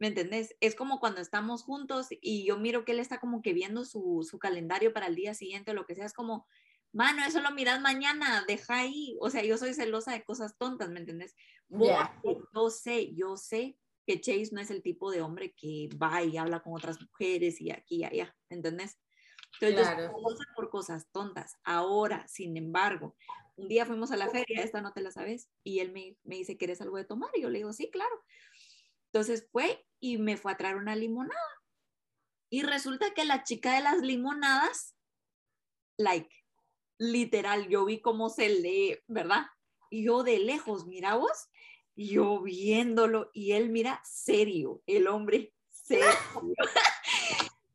¿Me 0.00 0.08
entendés? 0.08 0.54
Es 0.60 0.76
como 0.76 1.00
cuando 1.00 1.20
estamos 1.20 1.64
juntos 1.64 2.06
y 2.10 2.46
yo 2.46 2.56
miro 2.56 2.84
que 2.84 2.92
él 2.92 3.00
está 3.00 3.18
como 3.18 3.42
que 3.42 3.52
viendo 3.52 3.84
su, 3.84 4.24
su 4.28 4.38
calendario 4.38 4.92
para 4.92 5.08
el 5.08 5.16
día 5.16 5.34
siguiente 5.34 5.72
o 5.72 5.74
lo 5.74 5.86
que 5.86 5.96
sea. 5.96 6.06
Es 6.06 6.12
como, 6.12 6.46
mano, 6.92 7.24
eso 7.24 7.40
lo 7.40 7.50
miras 7.50 7.80
mañana, 7.80 8.44
deja 8.46 8.78
ahí. 8.78 9.16
O 9.20 9.30
sea, 9.30 9.42
yo 9.42 9.58
soy 9.58 9.74
celosa 9.74 10.12
de 10.12 10.24
cosas 10.24 10.56
tontas, 10.56 10.90
¿me 10.90 11.00
entiendes? 11.00 11.34
Yo 11.68 12.70
sé, 12.70 13.12
yo 13.14 13.36
sé 13.36 13.76
que 14.06 14.20
Chase 14.20 14.50
no 14.52 14.60
es 14.60 14.70
el 14.70 14.82
tipo 14.82 15.10
de 15.10 15.20
hombre 15.20 15.52
que 15.54 15.88
va 16.00 16.22
y 16.22 16.38
habla 16.38 16.60
con 16.60 16.74
otras 16.74 16.98
mujeres 17.00 17.60
y 17.60 17.70
aquí 17.70 17.96
y 17.96 18.04
allá, 18.04 18.34
¿me 18.48 18.56
entendés? 18.56 18.98
Entonces, 19.60 19.94
claro. 19.94 20.12
yo 20.18 20.36
por 20.54 20.70
cosas 20.70 21.08
tontas. 21.10 21.56
Ahora, 21.64 22.26
sin 22.28 22.56
embargo, 22.56 23.16
un 23.56 23.68
día 23.68 23.86
fuimos 23.86 24.10
a 24.12 24.16
la 24.16 24.30
feria, 24.30 24.62
esta 24.62 24.80
no 24.80 24.92
te 24.92 25.00
la 25.00 25.10
sabes, 25.10 25.48
y 25.64 25.80
él 25.80 25.92
me, 25.92 26.16
me 26.22 26.36
dice, 26.36 26.56
¿quieres 26.56 26.80
algo 26.80 26.96
de 26.96 27.04
tomar? 27.04 27.30
Y 27.34 27.42
yo 27.42 27.50
le 27.50 27.58
digo, 27.58 27.72
sí, 27.72 27.90
claro. 27.90 28.24
Entonces 29.12 29.48
fue 29.50 29.84
y 30.00 30.18
me 30.18 30.36
fue 30.36 30.52
a 30.52 30.56
traer 30.56 30.76
una 30.76 30.94
limonada. 30.94 31.40
Y 32.50 32.62
resulta 32.62 33.12
que 33.14 33.24
la 33.24 33.42
chica 33.42 33.74
de 33.74 33.82
las 33.82 34.00
limonadas, 34.00 34.96
like, 35.96 36.34
literal, 36.98 37.68
yo 37.68 37.84
vi 37.84 38.00
cómo 38.00 38.28
se 38.28 38.48
lee, 38.48 38.98
¿verdad? 39.06 39.46
Y 39.90 40.04
yo 40.04 40.22
de 40.22 40.38
lejos, 40.38 40.86
mira 40.86 41.16
vos, 41.16 41.48
yo 41.96 42.40
viéndolo 42.42 43.30
y 43.34 43.52
él 43.52 43.70
mira 43.70 44.00
serio, 44.04 44.82
el 44.86 45.08
hombre 45.08 45.52
serio. 45.68 46.06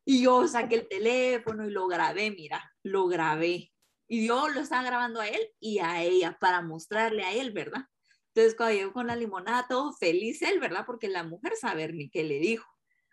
Y 0.05 0.24
yo 0.24 0.48
saqué 0.48 0.75
el 0.75 0.88
teléfono 0.88 1.67
y 1.67 1.72
lo 1.72 1.88
grabé, 1.88 2.31
mira, 2.31 2.72
lo 2.83 3.07
grabé. 3.07 3.72
Y 4.07 4.27
yo 4.27 4.50
lo 4.50 4.60
estaba 4.60 4.83
grabando 4.83 5.22
a 5.22 5.27
él 5.27 5.41
y 5.60 5.79
a 5.79 6.03
ella 6.03 6.38
para 6.39 6.62
mostrarle 6.62 7.24
a 7.24 7.33
él, 7.33 7.51
¿verdad? 7.51 7.86
Entonces 8.27 8.55
cuando 8.55 8.75
llegó 8.75 8.93
con 8.93 9.07
la 9.07 9.15
limonada, 9.15 9.65
todo 9.67 9.93
feliz 9.93 10.41
él, 10.41 10.60
¿verdad? 10.60 10.86
Porque 10.86 11.07
la 11.07 11.24
mujer 11.24 11.53
saber 11.55 11.93
ni 11.93 12.10
qué 12.10 12.24
le 12.24 12.39
dijo. 12.39 12.67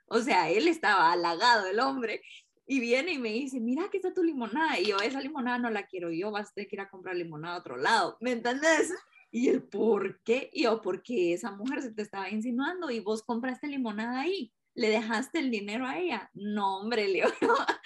O 0.06 0.18
sea, 0.20 0.50
él 0.50 0.66
estaba 0.66 1.12
halagado, 1.12 1.66
el 1.66 1.78
hombre. 1.78 2.23
Y 2.66 2.80
viene 2.80 3.12
y 3.12 3.18
me 3.18 3.30
dice, 3.30 3.61
mira, 3.61 3.85
aquí 3.85 3.99
está 3.99 4.12
tu 4.12 4.23
limonada. 4.23 4.78
Y 4.80 4.87
yo, 4.87 4.99
esa 4.99 5.20
limonada 5.20 5.59
no 5.59 5.70
la 5.70 5.87
quiero 5.87 6.11
yo, 6.11 6.30
vas 6.30 6.50
a 6.50 6.52
tener 6.54 6.68
que 6.68 6.76
ir 6.76 6.80
a 6.80 6.90
comprar 6.90 7.16
limonada 7.16 7.56
a 7.56 7.59
otro 7.61 7.76
lado. 7.76 8.16
¿Me 8.20 8.32
entiendes? 8.32 8.92
Y 9.30 9.49
el 9.49 9.62
por 9.62 10.23
qué, 10.23 10.50
y 10.52 10.64
yo, 10.64 10.80
porque 10.80 11.35
esa 11.35 11.52
mujer 11.52 11.82
se 11.82 11.92
te 11.92 12.02
estaba 12.02 12.30
insinuando 12.30 12.90
y 12.90 13.00
vos 13.00 13.23
compraste 13.23 13.68
limonada 13.68 14.20
ahí. 14.20 14.52
¿Le 14.74 14.88
dejaste 14.88 15.40
el 15.40 15.50
dinero 15.50 15.86
a 15.86 15.98
ella? 15.98 16.30
No, 16.32 16.78
hombre, 16.78 17.08
Leo. 17.08 17.28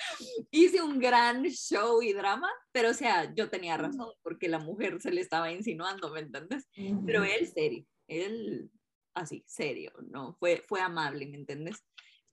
Hice 0.51 0.83
un 0.83 0.99
gran 0.99 1.45
show 1.45 2.03
y 2.03 2.13
drama, 2.13 2.51
pero 2.73 2.91
o 2.91 2.95
sea, 2.95 3.35
yo 3.35 3.49
tenía 3.49 3.77
razón 3.77 4.13
porque 4.23 4.49
la 4.49 4.59
mujer 4.59 5.01
se 5.01 5.11
le 5.11 5.21
estaba 5.21 5.51
insinuando, 5.51 6.11
¿me 6.11 6.21
entiendes? 6.21 6.69
Pero 7.07 7.25
él 7.25 7.49
serio, 7.49 7.87
él 8.07 8.71
así, 9.15 9.45
serio, 9.47 9.93
¿no? 10.11 10.37
Fue, 10.39 10.63
fue 10.69 10.81
amable, 10.81 11.27
¿me 11.27 11.37
entiendes? 11.37 11.83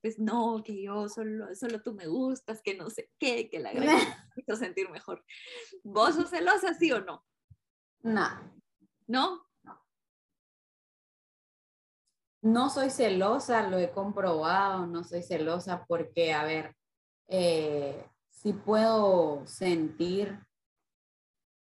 pues 0.02 0.18
no, 0.18 0.64
que 0.66 0.82
yo 0.82 1.08
solo, 1.08 1.54
solo 1.56 1.82
tú 1.82 1.94
me 1.94 2.08
gustas, 2.08 2.62
que 2.62 2.76
no 2.76 2.90
sé 2.90 3.12
qué, 3.20 3.50
que 3.50 3.60
la 3.60 3.72
gran 3.74 3.98
me 4.36 4.44
hizo 4.44 4.56
sentir 4.56 4.90
mejor. 4.90 5.24
¿Vos 5.84 6.16
sos 6.16 6.30
celosa, 6.30 6.74
sí 6.74 6.92
o 6.92 7.02
no? 7.02 7.24
No. 8.02 8.28
¿No? 9.08 9.48
No 12.42 12.70
soy 12.70 12.90
celosa, 12.90 13.68
lo 13.68 13.78
he 13.78 13.92
comprobado, 13.92 14.88
no 14.88 15.04
soy 15.04 15.22
celosa 15.22 15.86
porque, 15.88 16.34
a 16.34 16.44
ver, 16.44 16.76
eh, 17.28 18.06
si 18.30 18.54
puedo 18.54 19.46
sentir, 19.46 20.40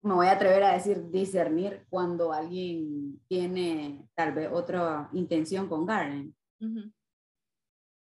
me 0.03 0.15
voy 0.15 0.27
a 0.27 0.33
atrever 0.33 0.63
a 0.65 0.75
decir 0.75 1.11
discernir 1.11 1.87
cuando 1.89 2.33
alguien 2.33 3.21
tiene 3.29 4.09
tal 4.15 4.33
vez 4.33 4.51
otra 4.53 5.09
intención 5.13 5.69
con 5.69 5.87
Garden 5.87 6.35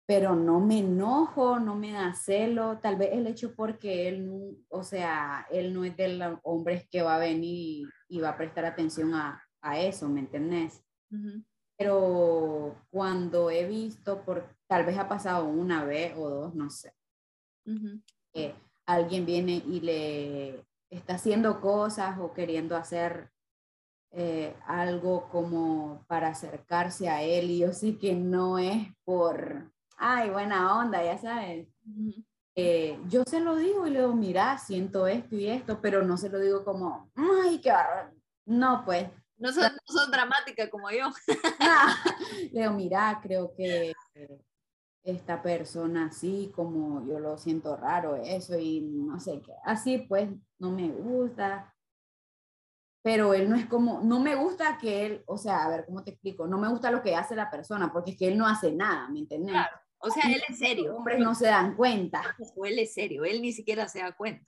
pero 0.06 0.36
no 0.36 0.60
me 0.60 0.80
enojo, 0.80 1.58
no 1.58 1.74
me 1.74 1.92
da 1.92 2.12
celo, 2.14 2.78
tal 2.78 2.96
vez 2.96 3.10
el 3.12 3.26
hecho 3.26 3.54
porque 3.54 4.08
él, 4.08 4.58
o 4.68 4.82
sea, 4.82 5.46
él 5.50 5.72
no 5.72 5.84
es 5.84 5.96
de 5.96 6.08
los 6.08 6.38
hombres 6.42 6.86
que 6.90 7.02
va 7.02 7.16
a 7.16 7.20
venir 7.20 7.88
y 8.08 8.20
va 8.20 8.30
a 8.30 8.36
prestar 8.36 8.66
atención 8.66 9.14
a, 9.14 9.42
a 9.62 9.80
eso, 9.80 10.08
¿me 10.08 10.20
entendés? 10.20 10.84
Pero 11.76 12.76
cuando 12.90 13.50
he 13.50 13.66
visto, 13.66 14.22
por, 14.22 14.48
tal 14.66 14.84
vez 14.84 14.96
ha 14.98 15.08
pasado 15.08 15.46
una 15.46 15.84
vez 15.84 16.14
o 16.16 16.28
dos, 16.28 16.54
no 16.54 16.70
sé, 16.70 16.92
que 18.32 18.54
alguien 18.86 19.26
viene 19.26 19.62
y 19.66 19.80
le 19.80 20.64
está 20.90 21.14
haciendo 21.14 21.60
cosas 21.60 22.18
o 22.20 22.32
queriendo 22.32 22.76
hacer 22.76 23.30
eh, 24.12 24.54
algo 24.66 25.28
como 25.28 26.04
para 26.06 26.28
acercarse 26.28 27.08
a 27.08 27.22
él 27.22 27.50
y 27.50 27.58
yo 27.58 27.72
sí 27.72 27.98
que 27.98 28.14
no 28.14 28.58
es 28.58 28.86
por, 29.04 29.72
ay, 29.96 30.30
buena 30.30 30.78
onda, 30.78 31.02
ya 31.02 31.18
sabes. 31.18 31.66
Eh, 32.54 33.00
yo 33.08 33.24
se 33.26 33.40
lo 33.40 33.56
digo 33.56 33.86
y 33.86 33.90
le 33.90 34.00
digo, 34.00 34.14
mira, 34.14 34.56
siento 34.58 35.08
esto 35.08 35.34
y 35.34 35.48
esto, 35.48 35.80
pero 35.80 36.04
no 36.04 36.16
se 36.16 36.28
lo 36.28 36.38
digo 36.38 36.64
como, 36.64 37.10
ay, 37.16 37.60
qué 37.60 37.72
barro. 37.72 38.12
No, 38.46 38.84
pues. 38.84 39.08
No 39.36 39.52
son, 39.52 39.64
no 39.64 39.94
son 40.00 40.10
dramáticas 40.10 40.68
como 40.70 40.90
yo. 40.90 41.10
le 42.52 42.60
digo, 42.60 42.72
mira, 42.72 43.20
creo 43.22 43.54
que 43.56 43.92
esta 45.02 45.42
persona 45.42 46.06
así, 46.06 46.52
como 46.54 47.06
yo 47.06 47.18
lo 47.18 47.36
siento 47.36 47.76
raro, 47.76 48.16
eso, 48.16 48.58
y 48.58 48.80
no 48.80 49.20
sé 49.20 49.42
qué. 49.42 49.52
Así 49.64 49.98
pues, 49.98 50.30
no 50.58 50.70
me 50.70 50.88
gusta 50.88 51.74
pero 53.04 53.34
él 53.34 53.50
no 53.50 53.56
es 53.56 53.66
como, 53.66 54.00
no 54.00 54.18
me 54.18 54.34
gusta 54.34 54.78
que 54.78 55.04
él, 55.04 55.24
o 55.26 55.36
sea, 55.36 55.62
a 55.64 55.68
ver, 55.68 55.84
¿cómo 55.84 56.02
te 56.02 56.12
explico? 56.12 56.46
No 56.46 56.56
me 56.56 56.70
gusta 56.70 56.90
lo 56.90 57.02
que 57.02 57.14
hace 57.14 57.36
la 57.36 57.50
persona, 57.50 57.92
porque 57.92 58.12
es 58.12 58.16
que 58.16 58.28
él 58.28 58.38
no 58.38 58.46
hace 58.46 58.72
nada, 58.72 59.10
¿me 59.10 59.18
entiendes? 59.18 59.52
Claro. 59.52 59.76
O 59.98 60.08
sea, 60.08 60.22
él 60.32 60.40
es 60.48 60.58
serio. 60.58 60.88
Los 60.88 60.96
hombres 60.96 61.18
no 61.18 61.34
se 61.34 61.44
dan 61.44 61.76
cuenta. 61.76 62.22
O 62.56 62.64
él 62.64 62.78
es 62.78 62.94
serio, 62.94 63.26
él 63.26 63.42
ni 63.42 63.52
siquiera 63.52 63.88
se 63.88 63.98
da 63.98 64.12
cuenta. 64.12 64.46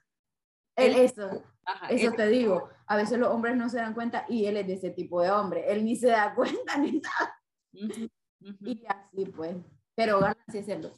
Él, 0.77 0.95
eso, 0.97 1.43
eso 1.89 2.13
te 2.13 2.29
digo. 2.29 2.69
A 2.87 2.97
veces 2.97 3.19
los 3.19 3.29
hombres 3.31 3.57
no 3.57 3.69
se 3.69 3.79
dan 3.79 3.95
cuenta 3.95 4.25
y 4.29 4.47
él 4.47 4.57
es 4.59 4.67
de 4.67 4.75
ese 4.75 4.91
tipo 4.91 5.23
de 5.23 5.31
hombre. 5.31 5.65
Él 5.71 5.85
ni 5.85 5.97
se 5.97 6.09
da 6.09 6.35
cuenta 6.37 6.77
ni 6.79 7.01
nada. 7.01 7.43
Y 7.73 8.85
así 8.87 9.27
pues. 9.27 9.57
Pero 9.95 10.21
gana 10.21 10.45
sí 10.49 10.59
es 10.59 10.69
él. 10.69 10.93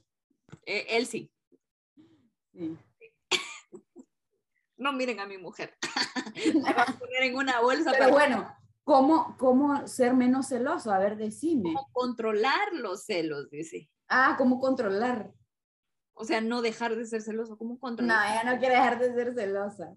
Eh, 0.67 0.87
él 0.91 1.07
sí. 1.07 1.33
Sí 2.53 2.77
no 4.79 4.93
miren 4.93 5.21
a 5.21 5.27
mi 5.27 5.39
mujer. 5.39 5.77
Me 6.55 6.73
va 6.73 6.83
a 6.83 6.99
poner 6.99 7.25
en 7.25 7.37
una 7.37 7.61
bolsa. 7.61 7.93
Pero 7.99 8.11
bueno, 8.11 8.49
¿cómo, 8.85 9.37
¿cómo 9.39 9.87
ser 9.87 10.15
menos 10.15 10.49
celoso? 10.49 10.93
A 10.93 10.99
ver, 10.99 11.17
decime. 11.17 11.65
¿Cómo 11.65 11.89
controlar 11.93 12.73
los 12.73 13.05
celos? 13.05 13.51
Dice. 13.51 13.91
Ah, 14.09 14.37
¿cómo 14.39 14.61
controlar? 14.61 15.33
O 16.19 16.25
sea, 16.25 16.41
no 16.41 16.63
dejar 16.63 16.97
de 16.97 17.07
ser 17.07 17.23
celoso. 17.23 17.57
¿Cómo 17.57 17.79
controlar? 17.79 18.17
No, 18.17 18.33
ella 18.33 18.53
no 18.53 18.59
quiere 18.59 18.75
dejar 18.75 18.99
de 18.99 19.15
ser 19.15 19.35
celosa. 19.35 19.97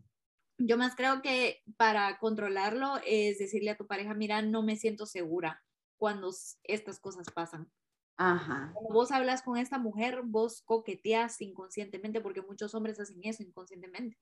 Yo 0.57 0.77
más 0.77 0.95
creo 0.95 1.21
que 1.21 1.63
para 1.77 2.17
controlarlo 2.19 2.99
es 3.05 3.39
decirle 3.39 3.71
a 3.71 3.77
tu 3.77 3.87
pareja, 3.87 4.13
mira, 4.13 4.41
no 4.41 4.61
me 4.61 4.75
siento 4.75 5.05
segura 5.05 5.63
cuando 5.97 6.31
estas 6.63 6.99
cosas 6.99 7.27
pasan. 7.33 7.71
Ajá. 8.17 8.71
Cuando 8.73 8.93
vos 8.93 9.11
hablas 9.11 9.41
con 9.41 9.57
esta 9.57 9.79
mujer, 9.79 10.21
vos 10.23 10.61
coqueteas 10.63 11.41
inconscientemente, 11.41 12.21
porque 12.21 12.41
muchos 12.41 12.75
hombres 12.75 12.99
hacen 12.99 13.19
eso 13.23 13.41
inconscientemente 13.41 14.17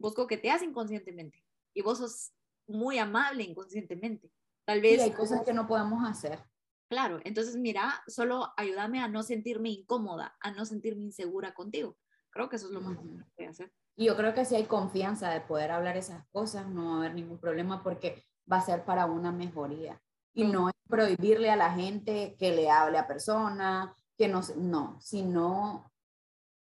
vos 0.00 0.14
coqueteas 0.14 0.62
inconscientemente 0.62 1.44
y 1.74 1.82
vos 1.82 1.98
sos 1.98 2.32
muy 2.66 2.98
amable 2.98 3.44
inconscientemente. 3.44 4.32
Tal 4.64 4.80
vez... 4.80 4.98
Y 4.98 5.02
hay 5.02 5.12
cosas 5.12 5.42
que 5.42 5.52
no 5.52 5.68
podemos 5.68 6.02
hacer. 6.08 6.42
Claro, 6.90 7.20
entonces 7.22 7.54
mira, 7.54 8.02
solo 8.08 8.52
ayúdame 8.56 9.00
a 9.00 9.06
no 9.06 9.22
sentirme 9.22 9.68
incómoda, 9.68 10.36
a 10.40 10.50
no 10.50 10.66
sentirme 10.66 11.04
insegura 11.04 11.54
contigo. 11.54 11.96
Creo 12.30 12.48
que 12.48 12.56
eso 12.56 12.66
es 12.66 12.72
lo 12.72 12.80
más 12.80 12.96
importante 12.96 13.30
que 13.36 13.46
hacer. 13.46 13.72
Y 13.94 14.06
yo 14.06 14.16
creo 14.16 14.34
que 14.34 14.44
si 14.44 14.56
hay 14.56 14.64
confianza 14.64 15.30
de 15.30 15.40
poder 15.40 15.70
hablar 15.70 15.96
esas 15.96 16.26
cosas, 16.32 16.68
no 16.68 16.86
va 16.86 16.94
a 16.94 16.98
haber 16.98 17.14
ningún 17.14 17.38
problema 17.38 17.84
porque 17.84 18.26
va 18.50 18.56
a 18.56 18.62
ser 18.62 18.84
para 18.84 19.06
una 19.06 19.30
mejoría. 19.30 20.02
Y 20.34 20.42
no 20.44 20.68
es 20.68 20.74
prohibirle 20.88 21.48
a 21.50 21.56
la 21.56 21.72
gente 21.72 22.34
que 22.36 22.50
le 22.50 22.68
hable 22.68 22.98
a 22.98 23.06
personas, 23.06 23.90
que 24.18 24.26
no, 24.26 24.40
no, 24.56 25.00
sino 25.00 25.92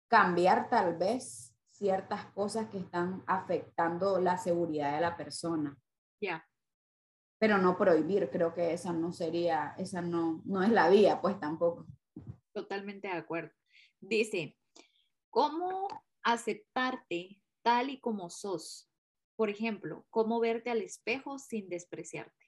cambiar 0.07 0.69
tal 0.69 0.95
vez 0.95 1.53
ciertas 1.71 2.25
cosas 2.27 2.69
que 2.69 2.77
están 2.77 3.21
afectando 3.27 4.21
la 4.21 4.37
seguridad 4.37 4.95
de 4.95 5.01
la 5.01 5.17
persona. 5.17 5.77
Ya. 6.21 6.45
Pero 7.37 7.57
no 7.57 7.77
prohibir, 7.77 8.29
creo 8.29 8.53
que 8.53 8.73
esa 8.73 8.93
no 8.93 9.11
sería, 9.11 9.75
esa 9.77 10.01
no, 10.01 10.41
no 10.45 10.63
es 10.63 10.69
la 10.69 10.89
vía, 10.89 11.21
pues 11.21 11.39
tampoco. 11.39 11.85
Totalmente 12.53 13.07
de 13.07 13.15
acuerdo. 13.15 13.51
Dice, 13.99 14.57
¿cómo 15.29 15.87
aceptarte 16.23 17.41
tal 17.61 17.89
y 17.89 17.99
como 17.99 18.29
sos? 18.29 18.89
Por 19.35 19.49
ejemplo, 19.49 20.05
¿cómo 20.09 20.39
verte 20.39 20.69
al 20.69 20.81
espejo 20.81 21.37
sin 21.39 21.67
despreciarte? 21.67 22.45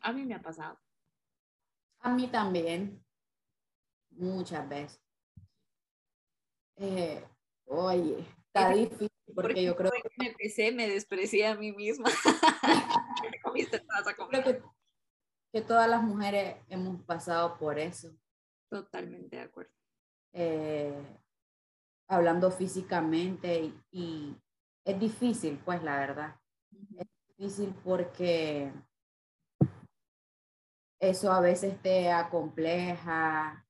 A 0.00 0.12
mí 0.12 0.24
me 0.24 0.34
ha 0.34 0.42
pasado. 0.42 0.78
A 2.00 2.14
mí 2.14 2.28
también 2.28 3.04
muchas 4.10 4.66
veces. 4.68 5.00
Eh, 6.76 7.22
oye, 7.66 8.26
está 8.46 8.70
difícil 8.70 9.10
porque, 9.34 9.62
yo 9.62 9.76
creo 9.76 9.90
que 9.90 10.08
me 10.18 10.28
empecé, 10.28 10.72
me 10.72 10.88
desprecié 10.88 11.46
a 11.46 11.54
mí 11.54 11.72
misma. 11.72 12.10
creo 14.30 14.44
que, 14.44 14.62
que, 15.52 15.60
todas 15.62 15.88
las 15.88 16.02
mujeres 16.02 16.56
hemos 16.68 17.02
pasado 17.02 17.58
por 17.58 17.78
eso. 17.78 18.14
Totalmente 18.70 19.36
de 19.36 19.42
acuerdo. 19.42 19.72
Eh, 20.32 21.02
hablando 22.08 22.50
físicamente 22.50 23.72
y, 23.90 24.36
es 24.84 24.98
difícil, 24.98 25.60
pues 25.64 25.82
la 25.82 25.98
verdad. 25.98 26.36
Es 26.96 27.06
difícil 27.36 27.74
porque 27.84 28.72
eso 30.98 31.32
a 31.32 31.40
veces 31.40 31.80
te 31.82 32.10
acompleja, 32.10 33.66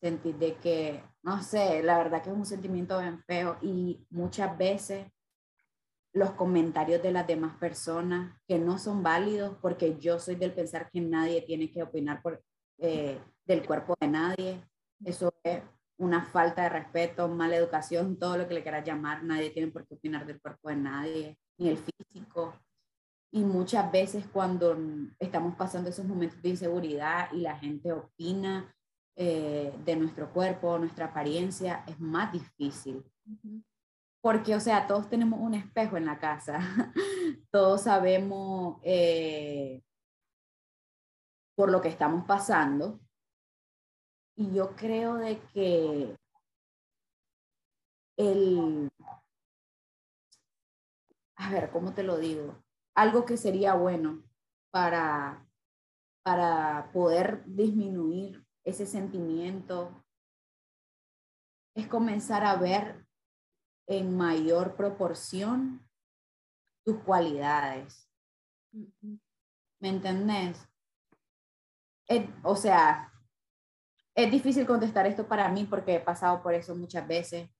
sentir 0.00 0.36
de 0.36 0.56
que, 0.56 1.02
no 1.22 1.42
sé, 1.42 1.82
la 1.82 1.98
verdad 1.98 2.22
que 2.22 2.30
es 2.30 2.36
un 2.36 2.46
sentimiento 2.46 2.98
bien 2.98 3.22
feo 3.24 3.58
y 3.62 4.06
muchas 4.10 4.56
veces 4.56 5.06
los 6.12 6.30
comentarios 6.32 7.02
de 7.02 7.12
las 7.12 7.26
demás 7.26 7.56
personas 7.58 8.40
que 8.46 8.58
no 8.58 8.78
son 8.78 9.02
válidos 9.02 9.56
porque 9.60 9.98
yo 9.98 10.18
soy 10.18 10.36
del 10.36 10.52
pensar 10.52 10.90
que 10.90 11.00
nadie 11.00 11.42
tiene 11.42 11.70
que 11.70 11.82
opinar 11.82 12.22
por, 12.22 12.42
eh, 12.78 13.20
del 13.44 13.66
cuerpo 13.66 13.94
de 14.00 14.08
nadie. 14.08 14.64
Eso 15.04 15.32
es 15.44 15.62
una 15.98 16.24
falta 16.24 16.62
de 16.62 16.68
respeto, 16.70 17.28
mala 17.28 17.56
educación, 17.56 18.18
todo 18.18 18.36
lo 18.36 18.48
que 18.48 18.54
le 18.54 18.62
quieras 18.62 18.84
llamar. 18.84 19.22
Nadie 19.22 19.50
tiene 19.50 19.70
por 19.70 19.86
qué 19.86 19.94
opinar 19.94 20.26
del 20.26 20.40
cuerpo 20.40 20.68
de 20.70 20.76
nadie, 20.76 21.38
ni 21.58 21.68
el 21.68 21.78
físico. 21.78 22.54
Y 23.30 23.44
muchas 23.44 23.92
veces 23.92 24.26
cuando 24.32 24.76
estamos 25.18 25.54
pasando 25.56 25.90
esos 25.90 26.06
momentos 26.06 26.40
de 26.40 26.48
inseguridad 26.48 27.30
y 27.32 27.40
la 27.40 27.56
gente 27.58 27.92
opina 27.92 28.74
eh, 29.20 29.74
de 29.84 29.96
nuestro 29.96 30.32
cuerpo, 30.32 30.78
nuestra 30.78 31.06
apariencia, 31.06 31.82
es 31.88 31.98
más 31.98 32.32
difícil. 32.32 33.04
Porque, 34.20 34.54
o 34.54 34.60
sea, 34.60 34.86
todos 34.86 35.10
tenemos 35.10 35.40
un 35.40 35.54
espejo 35.54 35.96
en 35.96 36.06
la 36.06 36.20
casa, 36.20 36.60
todos 37.50 37.82
sabemos 37.82 38.78
eh, 38.84 39.82
por 41.56 41.68
lo 41.72 41.80
que 41.80 41.88
estamos 41.88 42.24
pasando. 42.26 43.00
Y 44.36 44.54
yo 44.54 44.76
creo 44.76 45.16
de 45.16 45.40
que 45.52 46.16
el, 48.16 48.88
a 51.34 51.50
ver, 51.50 51.70
¿cómo 51.72 51.92
te 51.92 52.04
lo 52.04 52.18
digo? 52.18 52.54
Algo 52.94 53.24
que 53.24 53.36
sería 53.36 53.74
bueno 53.74 54.22
para, 54.70 55.44
para 56.22 56.92
poder 56.92 57.42
disminuir 57.46 58.47
ese 58.68 58.86
sentimiento, 58.86 60.04
es 61.74 61.86
comenzar 61.86 62.44
a 62.44 62.56
ver 62.56 63.06
en 63.86 64.16
mayor 64.16 64.76
proporción 64.76 65.88
tus 66.84 66.98
cualidades. 67.02 68.08
¿Me 69.80 69.88
entendés? 69.88 70.64
o 72.42 72.56
sea, 72.56 73.12
es 74.14 74.30
difícil 74.30 74.66
contestar 74.66 75.06
esto 75.06 75.28
para 75.28 75.48
mí 75.50 75.64
porque 75.64 75.96
he 75.96 76.00
pasado 76.00 76.42
por 76.42 76.54
eso 76.54 76.74
muchas 76.74 77.06
veces 77.06 77.50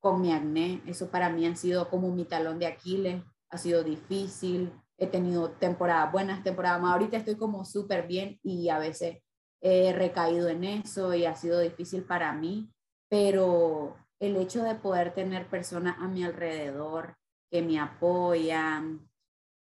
con 0.00 0.20
mi 0.20 0.32
acné. 0.32 0.82
Eso 0.86 1.10
para 1.10 1.28
mí 1.30 1.46
ha 1.46 1.54
sido 1.54 1.88
como 1.90 2.10
mi 2.10 2.24
talón 2.24 2.58
de 2.58 2.66
Aquiles, 2.66 3.22
ha 3.50 3.58
sido 3.58 3.84
difícil. 3.84 4.72
He 4.96 5.06
tenido 5.06 5.50
temporadas 5.50 6.10
buenas, 6.10 6.42
temporadas 6.42 6.80
malas. 6.80 6.94
Ahorita 6.94 7.16
estoy 7.18 7.36
como 7.36 7.64
súper 7.64 8.06
bien 8.06 8.38
y 8.42 8.68
a 8.70 8.78
veces 8.78 9.23
he 9.64 9.94
recaído 9.94 10.48
en 10.48 10.62
eso 10.62 11.14
y 11.14 11.24
ha 11.24 11.34
sido 11.34 11.58
difícil 11.58 12.04
para 12.04 12.34
mí, 12.34 12.70
pero 13.08 13.96
el 14.20 14.36
hecho 14.36 14.62
de 14.62 14.74
poder 14.74 15.14
tener 15.14 15.48
personas 15.48 15.96
a 15.98 16.06
mi 16.06 16.22
alrededor 16.22 17.16
que 17.50 17.62
me 17.62 17.80
apoyan, 17.80 19.08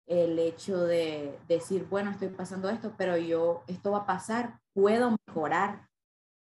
el 0.08 0.40
hecho 0.40 0.82
de 0.82 1.38
decir, 1.46 1.86
bueno, 1.88 2.10
estoy 2.10 2.28
pasando 2.28 2.68
esto, 2.68 2.94
pero 2.98 3.16
yo, 3.16 3.62
esto 3.68 3.92
va 3.92 3.98
a 3.98 4.06
pasar, 4.06 4.58
puedo 4.74 5.16
mejorar, 5.28 5.88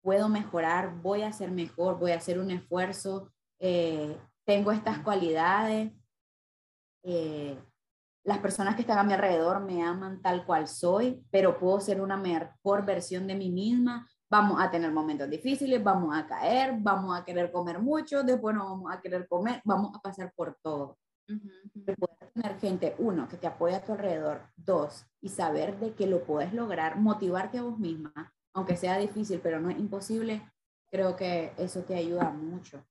puedo 0.03 0.29
mejorar, 0.29 0.95
voy 1.03 1.23
a 1.23 1.33
ser 1.33 1.51
mejor, 1.51 1.99
voy 1.99 2.13
a 2.13 2.19
hacer 2.19 2.39
un 2.39 2.53
esfuerzo, 2.53 3.33
eh, 3.59 4.17
tengo 4.47 4.71
estas 4.71 5.01
cualidades, 5.01 5.93
eh, 7.03 7.59
las 8.29 8.39
personas 8.41 8.75
que 8.75 8.83
están 8.83 8.99
a 8.99 9.05
mi 9.05 9.15
alrededor 9.15 9.61
me 9.61 9.83
aman 9.83 10.21
tal 10.21 10.45
cual 10.45 10.69
soy, 10.69 11.25
pero 11.31 11.59
puedo 11.59 11.81
ser 11.81 11.99
una 12.03 12.19
mejor 12.19 12.85
versión 12.85 13.27
de 13.27 13.35
mí 13.35 13.51
misma. 13.51 14.07
Vamos 14.29 14.61
a 14.61 14.71
tener 14.71 14.93
momentos 14.93 15.31
difíciles, 15.31 15.83
vamos 15.83 16.15
a 16.15 16.27
caer, 16.27 16.75
vamos 16.79 17.19
a 17.19 17.25
querer 17.25 17.51
comer 17.51 17.79
mucho, 17.79 18.23
después 18.23 18.55
no 18.55 18.67
vamos 18.67 18.93
a 18.93 19.01
querer 19.01 19.27
comer, 19.27 19.63
vamos 19.65 19.97
a 19.97 20.01
pasar 20.01 20.31
por 20.37 20.59
todo. 20.63 20.99
Poder 21.27 22.31
tener 22.35 22.59
gente, 22.61 22.95
uno, 22.99 23.27
que 23.29 23.39
te 23.39 23.47
apoya 23.47 23.79
a 23.79 23.83
tu 23.83 23.93
alrededor, 23.93 24.43
dos, 24.57 25.07
y 25.23 25.31
saber 25.31 25.81
de 25.81 25.95
que 25.95 26.07
lo 26.07 26.23
puedes 26.25 26.53
lograr, 26.53 26.99
motivarte 27.01 27.57
a 27.57 27.63
vos 27.63 27.79
misma, 27.79 28.35
aunque 28.53 28.77
sea 28.77 28.99
difícil, 28.99 29.41
pero 29.43 29.59
no 29.59 29.71
es 29.71 29.79
imposible, 29.79 30.47
creo 30.91 31.17
que 31.17 31.55
eso 31.57 31.81
te 31.81 31.95
ayuda 31.95 32.29
mucho. 32.29 32.85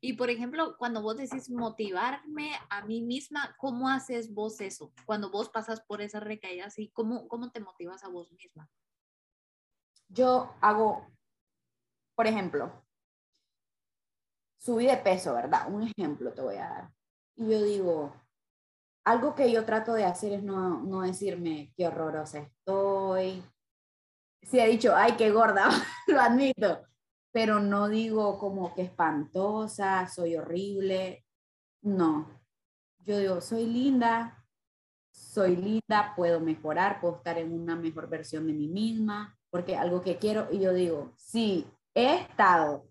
Y 0.00 0.12
por 0.14 0.30
ejemplo, 0.30 0.76
cuando 0.78 1.02
vos 1.02 1.16
decís 1.16 1.50
motivarme 1.50 2.52
a 2.68 2.84
mí 2.84 3.02
misma, 3.02 3.56
¿cómo 3.58 3.88
haces 3.88 4.32
vos 4.32 4.60
eso? 4.60 4.92
Cuando 5.04 5.30
vos 5.30 5.48
pasas 5.48 5.80
por 5.80 6.02
esa 6.02 6.20
recaída 6.20 6.66
así, 6.66 6.90
¿cómo, 6.92 7.26
cómo 7.28 7.50
te 7.50 7.60
motivas 7.60 8.04
a 8.04 8.08
vos 8.08 8.30
misma? 8.32 8.68
Yo 10.08 10.54
hago, 10.60 11.06
por 12.14 12.26
ejemplo, 12.26 12.84
subí 14.58 14.86
de 14.86 14.96
peso, 14.98 15.34
¿verdad? 15.34 15.72
Un 15.72 15.84
ejemplo 15.84 16.32
te 16.32 16.42
voy 16.42 16.56
a 16.56 16.68
dar. 16.68 16.90
Y 17.36 17.50
yo 17.50 17.62
digo, 17.62 18.12
algo 19.04 19.34
que 19.34 19.50
yo 19.50 19.64
trato 19.64 19.94
de 19.94 20.04
hacer 20.04 20.32
es 20.32 20.42
no, 20.42 20.82
no 20.82 21.02
decirme 21.02 21.72
qué 21.76 21.86
horrorosa 21.86 22.40
estoy. 22.40 23.42
Sí 24.42 24.60
he 24.60 24.66
dicho, 24.66 24.94
ay, 24.94 25.16
qué 25.16 25.30
gorda, 25.30 25.68
lo 26.06 26.20
admito, 26.20 26.86
pero 27.36 27.60
no 27.60 27.90
digo 27.90 28.38
como 28.38 28.74
que 28.74 28.80
espantosa, 28.80 30.08
soy 30.08 30.36
horrible. 30.36 31.26
No, 31.82 32.30
yo 33.04 33.18
digo, 33.18 33.42
soy 33.42 33.66
linda, 33.66 34.42
soy 35.10 35.54
linda, 35.54 36.14
puedo 36.16 36.40
mejorar, 36.40 36.98
puedo 36.98 37.16
estar 37.16 37.36
en 37.36 37.52
una 37.52 37.76
mejor 37.76 38.08
versión 38.08 38.46
de 38.46 38.54
mí 38.54 38.68
misma, 38.68 39.38
porque 39.50 39.76
algo 39.76 40.00
que 40.00 40.16
quiero, 40.16 40.48
y 40.50 40.60
yo 40.60 40.72
digo, 40.72 41.12
si 41.18 41.66
he 41.94 42.22
estado 42.22 42.88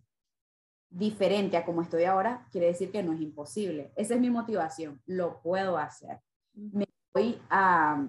diferente 0.92 1.58
a 1.58 1.66
como 1.66 1.82
estoy 1.82 2.04
ahora, 2.04 2.48
quiere 2.52 2.68
decir 2.68 2.92
que 2.92 3.02
no 3.02 3.14
es 3.14 3.22
imposible. 3.22 3.94
Esa 3.96 4.14
es 4.14 4.22
mi 4.22 4.30
motivación, 4.30 5.02
lo 5.08 5.42
puedo 5.42 5.76
hacer. 5.76 6.20
Me 6.54 6.86
voy 7.16 7.42
a, 7.50 8.08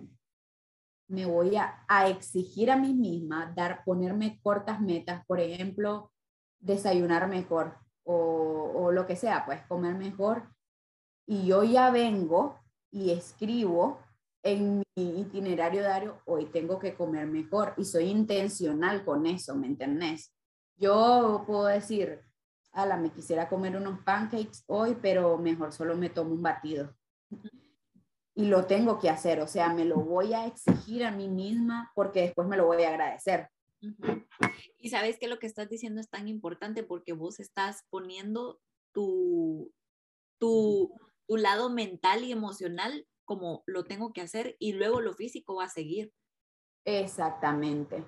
me 1.09 1.25
voy 1.25 1.57
a, 1.57 1.83
a 1.89 2.11
exigir 2.11 2.71
a 2.71 2.77
mí 2.77 2.93
misma, 2.93 3.55
dar, 3.57 3.85
ponerme 3.87 4.39
cortas 4.43 4.83
metas, 4.83 5.25
por 5.25 5.41
ejemplo, 5.41 6.13
desayunar 6.61 7.29
mejor 7.29 7.77
o, 8.05 8.91
lo 8.93 9.07
que 9.07 9.17
sea, 9.17 9.45
pues 9.45 9.63
comer 9.67 9.95
mejor. 9.95 10.49
Y 11.27 11.47
yo 11.47 11.65
ya 11.65 11.91
vengo 11.91 12.59
y 12.91 13.11
escribo 13.11 14.01
en 14.43 14.85
mi 14.95 15.21
itinerario 15.21 15.81
diario, 15.81 16.23
hoy 16.25 16.47
tengo 16.47 16.79
que 16.79 16.95
comer 16.95 17.27
mejor 17.27 17.75
y 17.77 17.85
soy 17.85 18.05
intencional 18.05 19.05
con 19.05 19.27
eso, 19.27 19.57
¿me 19.57 19.67
entendés? 19.67 20.33
Yo 20.77 21.43
puedo 21.47 21.67
decir, 21.67 22.21
ala, 22.71 22.97
me 22.97 23.11
quisiera 23.11 23.49
comer 23.49 23.77
unos 23.77 23.99
pancakes 24.05 24.63
hoy, 24.69 24.97
pero 25.03 25.37
mejor 25.37 25.73
solo 25.73 25.97
me 25.97 26.11
tomo 26.11 26.33
un 26.33 26.43
batido. 26.43 26.95
Y 28.35 28.47
lo 28.47 28.67
tengo 28.67 29.01
que 29.01 29.11
hacer, 29.11 29.41
o 29.41 29.49
sea, 29.49 29.73
me 29.73 29.85
lo 29.85 29.97
voy 29.97 30.33
a 30.33 30.47
exigir 30.47 31.05
a 31.05 31.11
mí 31.11 31.27
misma 31.27 31.91
porque 31.95 32.21
después 32.21 32.47
me 32.47 32.57
lo 32.57 32.67
voy 32.67 32.85
a 32.85 32.91
agradecer. 32.91 33.49
Y 34.79 34.91
sabes 34.91 35.19
que 35.19 35.29
lo 35.29 35.39
que 35.39 35.47
estás 35.47 35.69
diciendo 35.69 36.01
es 36.01 36.09
tan 36.09 36.29
importante 36.29 36.83
porque 36.83 37.13
vos 37.13 37.41
estás 37.41 37.85
poniendo 37.91 38.61
tu, 38.93 39.73
tu, 40.39 40.93
tu 41.27 41.37
lado 41.37 41.71
mental 41.71 42.25
y 42.25 42.33
emocional 42.33 43.07
como 43.25 43.63
lo 43.67 43.85
tengo 43.85 44.13
que 44.13 44.23
hacer 44.23 44.57
y 44.59 44.73
luego 44.73 45.01
lo 45.01 45.13
físico 45.15 45.57
va 45.57 45.65
a 45.65 45.69
seguir. 45.69 46.13
Exactamente. 46.85 48.05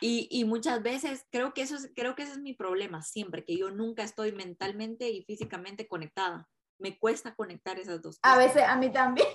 Y, 0.00 0.26
y, 0.30 0.44
muchas 0.44 0.82
veces 0.82 1.26
creo 1.30 1.52
que 1.52 1.62
eso 1.62 1.76
es, 1.76 1.92
creo 1.94 2.14
que 2.14 2.22
ese 2.22 2.32
es 2.32 2.38
mi 2.38 2.54
problema 2.54 3.02
siempre, 3.02 3.44
que 3.44 3.56
yo 3.56 3.70
nunca 3.70 4.02
estoy 4.02 4.32
mentalmente 4.32 5.10
y 5.10 5.22
físicamente 5.24 5.86
conectada. 5.86 6.48
Me 6.78 6.98
cuesta 6.98 7.34
conectar 7.34 7.78
esas 7.78 8.00
dos 8.00 8.18
cosas. 8.18 8.36
A 8.36 8.38
veces 8.38 8.62
a 8.66 8.76
mí 8.76 8.90
también. 8.90 9.28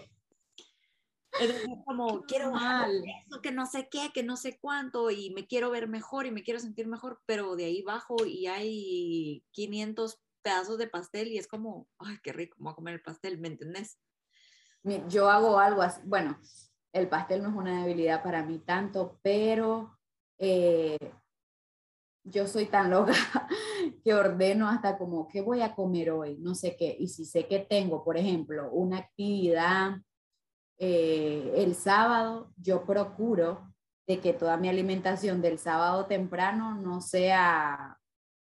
Es 1.40 1.54
como 1.86 2.24
quiero 2.24 2.52
bajar 2.52 2.90
eso, 2.90 3.42
que 3.42 3.52
no 3.52 3.66
sé 3.66 3.88
qué, 3.92 4.12
que 4.14 4.24
no 4.24 4.38
sé 4.38 4.58
cuánto, 4.60 5.12
y 5.12 5.32
me 5.32 5.46
quiero 5.46 5.70
ver 5.70 5.88
mejor 5.88 6.26
y 6.26 6.32
me 6.32 6.44
quiero 6.44 6.60
sentir 6.60 6.88
mejor, 6.88 7.22
pero 7.26 7.56
de 7.56 7.66
ahí 7.66 7.82
bajo 7.82 8.16
y 8.26 8.48
hay 8.48 9.44
500 9.52 10.20
pedazos 10.42 10.78
de 10.78 10.88
pastel 10.88 11.28
y 11.28 11.38
es 11.38 11.48
como, 11.48 11.88
ay, 12.00 12.18
qué 12.24 12.34
rico, 12.34 12.56
voy 12.60 12.72
a 12.72 12.76
comer 12.76 12.96
el 12.96 13.02
pastel, 13.02 13.40
¿me 13.40 13.50
entendés? 13.50 14.00
Yo 15.10 15.30
hago 15.30 15.60
algo 15.60 15.82
así, 15.82 16.02
bueno, 16.06 16.40
el 16.94 17.10
pastel 17.10 17.44
no 17.44 17.50
es 17.50 17.56
una 17.56 17.84
debilidad 17.84 18.24
para 18.24 18.44
mí 18.44 18.60
tanto, 18.60 19.20
pero 19.22 20.00
eh, 20.40 20.98
yo 22.24 22.48
soy 22.48 22.66
tan 22.68 22.90
loca 22.90 23.14
que 24.04 24.14
ordeno 24.14 24.68
hasta 24.70 24.98
como, 24.98 25.28
¿qué 25.28 25.42
voy 25.42 25.62
a 25.62 25.76
comer 25.76 26.12
hoy? 26.12 26.38
No 26.40 26.56
sé 26.56 26.76
qué. 26.76 26.96
Y 26.98 27.08
si 27.08 27.26
sé 27.26 27.48
que 27.48 27.60
tengo, 27.60 28.04
por 28.04 28.18
ejemplo, 28.18 28.70
una 28.72 29.00
actividad 29.00 29.98
eh, 30.80 31.54
el 31.56 31.76
sábado 31.76 32.52
yo 32.58 32.86
procuro 32.86 33.74
de 34.08 34.20
que 34.20 34.34
toda 34.34 34.58
mi 34.58 34.70
alimentación 34.70 35.42
del 35.42 35.60
sábado 35.60 36.06
temprano 36.06 36.76
no 36.76 37.02
sea, 37.02 38.00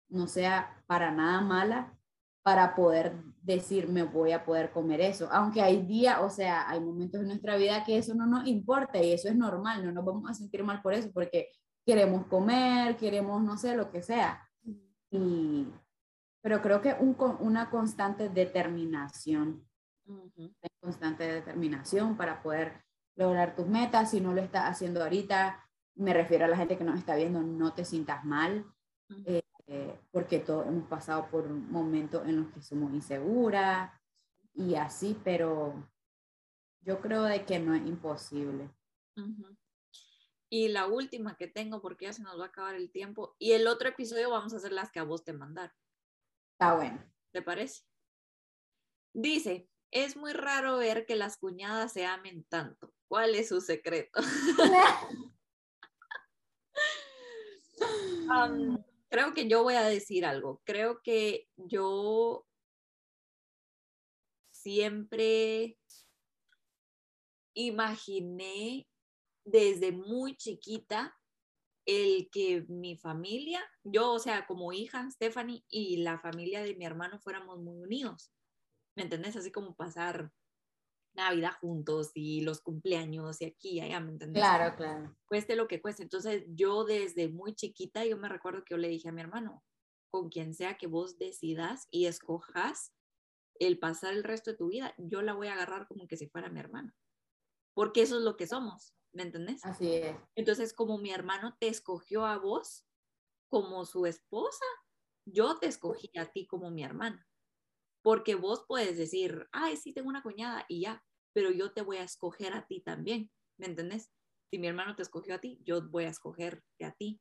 no 0.09 0.27
sea 0.27 0.83
para 0.87 1.11
nada 1.11 1.41
mala 1.41 1.99
para 2.43 2.75
poder 2.75 3.17
decir 3.41 3.89
me 3.89 4.03
voy 4.03 4.33
a 4.33 4.45
poder 4.45 4.71
comer 4.71 5.01
eso. 5.01 5.29
Aunque 5.33 5.63
hay 5.63 5.83
días, 5.83 6.19
o 6.21 6.29
sea, 6.29 6.69
hay 6.69 6.81
momentos 6.81 7.21
en 7.21 7.29
nuestra 7.29 7.57
vida 7.57 7.85
que 7.85 7.97
eso 7.97 8.15
no 8.15 8.27
nos 8.27 8.47
importa 8.47 9.03
y 9.03 9.13
eso 9.13 9.29
es 9.29 9.37
normal, 9.37 9.85
no 9.85 9.93
nos 9.93 10.05
vamos 10.05 10.31
a 10.31 10.35
sentir 10.35 10.63
mal 10.63 10.83
por 10.83 10.93
eso 10.93 11.11
porque 11.13 11.49
queremos 11.87 12.27
comer, 12.27 12.97
queremos 12.97 13.43
no 13.43 13.57
sé, 13.57 13.75
lo 13.75 13.91
que 13.91 14.03
sea. 14.03 14.47
Y, 15.11 15.67
pero 16.43 16.61
creo 16.61 16.83
que 16.83 16.95
un, 17.01 17.17
una 17.41 17.71
constante 17.71 18.29
determinación 18.29 19.67
constante 20.85 21.25
determinación 21.25 22.17
para 22.17 22.43
poder 22.43 22.85
lograr 23.17 23.57
tus 23.57 23.67
metas. 23.67 24.11
Si 24.11 24.21
no 24.21 24.35
lo 24.35 24.43
estás 24.43 24.71
haciendo 24.71 25.03
ahorita, 25.03 25.67
me 25.97 26.13
refiero 26.13 26.45
a 26.45 26.49
la 26.49 26.57
gente 26.57 26.77
que 26.77 26.85
nos 26.85 26.99
está 26.99 27.17
viendo, 27.17 27.41
no 27.41 27.73
te 27.73 27.85
sientas 27.85 28.25
mal, 28.25 28.67
eh, 29.27 29.99
porque 30.11 30.41
todos 30.41 30.67
hemos 30.67 30.87
pasado 30.89 31.29
por 31.31 31.49
momentos 31.49 32.27
en 32.29 32.37
los 32.37 32.53
que 32.53 32.61
somos 32.61 32.93
inseguras 32.93 33.91
y 34.53 34.75
así, 34.75 35.19
pero 35.25 35.75
yo 36.83 37.01
creo 37.01 37.23
de 37.23 37.45
que 37.45 37.59
no 37.59 37.75
es 37.75 37.87
imposible. 37.87 38.71
Y 40.51 40.69
la 40.69 40.87
última 40.87 41.37
que 41.37 41.49
tengo, 41.49 41.81
porque 41.81 42.05
ya 42.05 42.13
se 42.13 42.23
nos 42.23 42.39
va 42.39 42.45
a 42.45 42.49
acabar 42.49 42.75
el 42.75 42.91
tiempo, 42.91 43.35
y 43.39 43.53
el 43.53 43.67
otro 43.67 43.89
episodio 43.89 44.31
vamos 44.31 44.53
a 44.53 44.59
hacer 44.59 44.73
las 44.73 44.91
que 44.93 45.01
a 45.01 45.05
vos 45.05 45.25
te 45.25 45.33
mandar. 45.33 45.73
Está 46.53 46.75
bueno. 46.75 47.03
¿Te 47.33 47.43
parece? 47.43 47.85
Dice, 49.13 49.69
es 49.95 50.17
muy 50.17 50.33
raro 50.33 50.77
ver 50.79 51.07
que 51.07 51.15
las 51.15 51.39
cuñadas 51.39 51.93
se 51.93 52.05
amen 52.05 52.45
tanto. 52.49 52.93
¿Cuál 53.07 53.37
es 53.37 53.49
su 53.49 53.61
secreto? 53.61 54.21
creo 59.09 59.33
que 59.35 59.49
yo 59.49 59.63
voy 59.63 59.75
a 59.75 59.85
decir 59.85 60.27
algo. 60.27 60.61
Creo 60.65 61.01
que 61.03 61.49
yo 61.57 62.45
siempre 64.51 65.79
imaginé 67.55 68.89
desde 69.45 69.93
muy 69.93 70.37
chiquita 70.37 71.17
el 71.87 72.29
que 72.33 72.65
mi 72.69 72.97
familia, 72.97 73.65
yo, 73.85 74.11
o 74.13 74.19
sea, 74.19 74.45
como 74.47 74.73
hija, 74.73 75.09
Stephanie, 75.13 75.65
y 75.69 75.99
la 75.99 76.19
familia 76.19 76.65
de 76.65 76.75
mi 76.75 76.85
hermano 76.85 77.21
fuéramos 77.21 77.61
muy 77.61 77.81
unidos. 77.81 78.33
¿Me 78.97 79.03
entendés? 79.03 79.37
Así 79.37 79.51
como 79.51 79.75
pasar 79.75 80.33
Navidad 81.15 81.53
juntos 81.61 82.11
y 82.15 82.41
los 82.41 82.61
cumpleaños 82.61 83.41
y 83.41 83.45
aquí 83.45 83.71
y 83.71 83.81
allá, 83.81 84.01
¿me 84.01 84.13
entendés? 84.13 84.43
Claro, 84.43 84.77
claro. 84.77 85.17
Cueste 85.27 85.57
lo 85.57 85.69
que 85.69 85.81
cueste. 85.81 86.03
Entonces 86.03 86.45
yo 86.49 86.85
desde 86.85 87.29
muy 87.29 87.55
chiquita, 87.55 88.05
yo 88.05 88.17
me 88.17 88.29
recuerdo 88.29 88.65
que 88.65 88.75
yo 88.75 88.79
le 88.79 88.89
dije 88.89 89.09
a 89.09 89.13
mi 89.13 89.21
hermano, 89.21 89.63
con 90.11 90.29
quien 90.29 90.55
sea 90.55 90.77
que 90.77 90.87
vos 90.87 91.19
decidas 91.19 91.87
y 91.91 92.07
escojas 92.07 92.93
el 93.61 93.79
pasar 93.79 94.13
el 94.15 94.25
resto 94.25 94.51
de 94.51 94.57
tu 94.57 94.69
vida, 94.69 94.95
yo 94.99 95.23
la 95.23 95.35
voy 95.35 95.47
a 95.47 95.53
agarrar 95.53 95.87
como 95.87 96.09
que 96.09 96.17
si 96.17 96.29
fuera 96.29 96.49
mi 96.49 96.59
hermana. 96.59 96.95
Porque 97.75 98.03
eso 98.03 98.19
es 98.19 98.25
lo 98.25 98.37
que 98.37 98.49
somos, 98.49 98.95
¿me 99.13 99.23
entendés? 99.23 99.65
Así 99.65 99.93
es. 99.93 100.17
Entonces, 100.35 100.73
como 100.73 100.99
mi 100.99 101.11
hermano 101.11 101.57
te 101.61 101.69
escogió 101.69 102.27
a 102.27 102.39
vos 102.39 102.87
como 103.49 103.85
su 103.85 104.07
esposa, 104.07 104.65
yo 105.25 105.59
te 105.59 105.67
escogí 105.67 106.11
a 106.19 106.33
ti 106.33 106.47
como 106.47 106.71
mi 106.73 106.83
hermana 106.83 107.25
porque 108.05 108.35
vos 108.35 108.67
puedes 108.69 108.99
decir, 108.99 109.49
ay, 109.51 109.79
sí, 109.79 109.95
tengo 109.95 110.11
una 110.11 110.23
cuñada 110.23 110.67
y 110.69 110.83
ya, 110.83 111.03
pero 111.33 111.51
yo 111.51 111.73
te 111.73 111.81
voy 111.81 111.97
a 111.97 112.03
escoger 112.03 112.53
a 112.53 112.67
ti 112.67 112.83
también, 112.83 113.31
¿me 113.57 113.65
entendés? 113.65 114.11
Si 114.51 114.59
mi 114.59 114.67
hermano 114.67 114.95
te 114.95 115.03
escogió 115.03 115.35
a 115.35 115.39
ti, 115.39 115.59
yo 115.65 115.81
voy 115.89 116.05
a 116.05 116.11
escogerte 116.11 116.85
a 116.85 116.93
ti. 116.93 117.19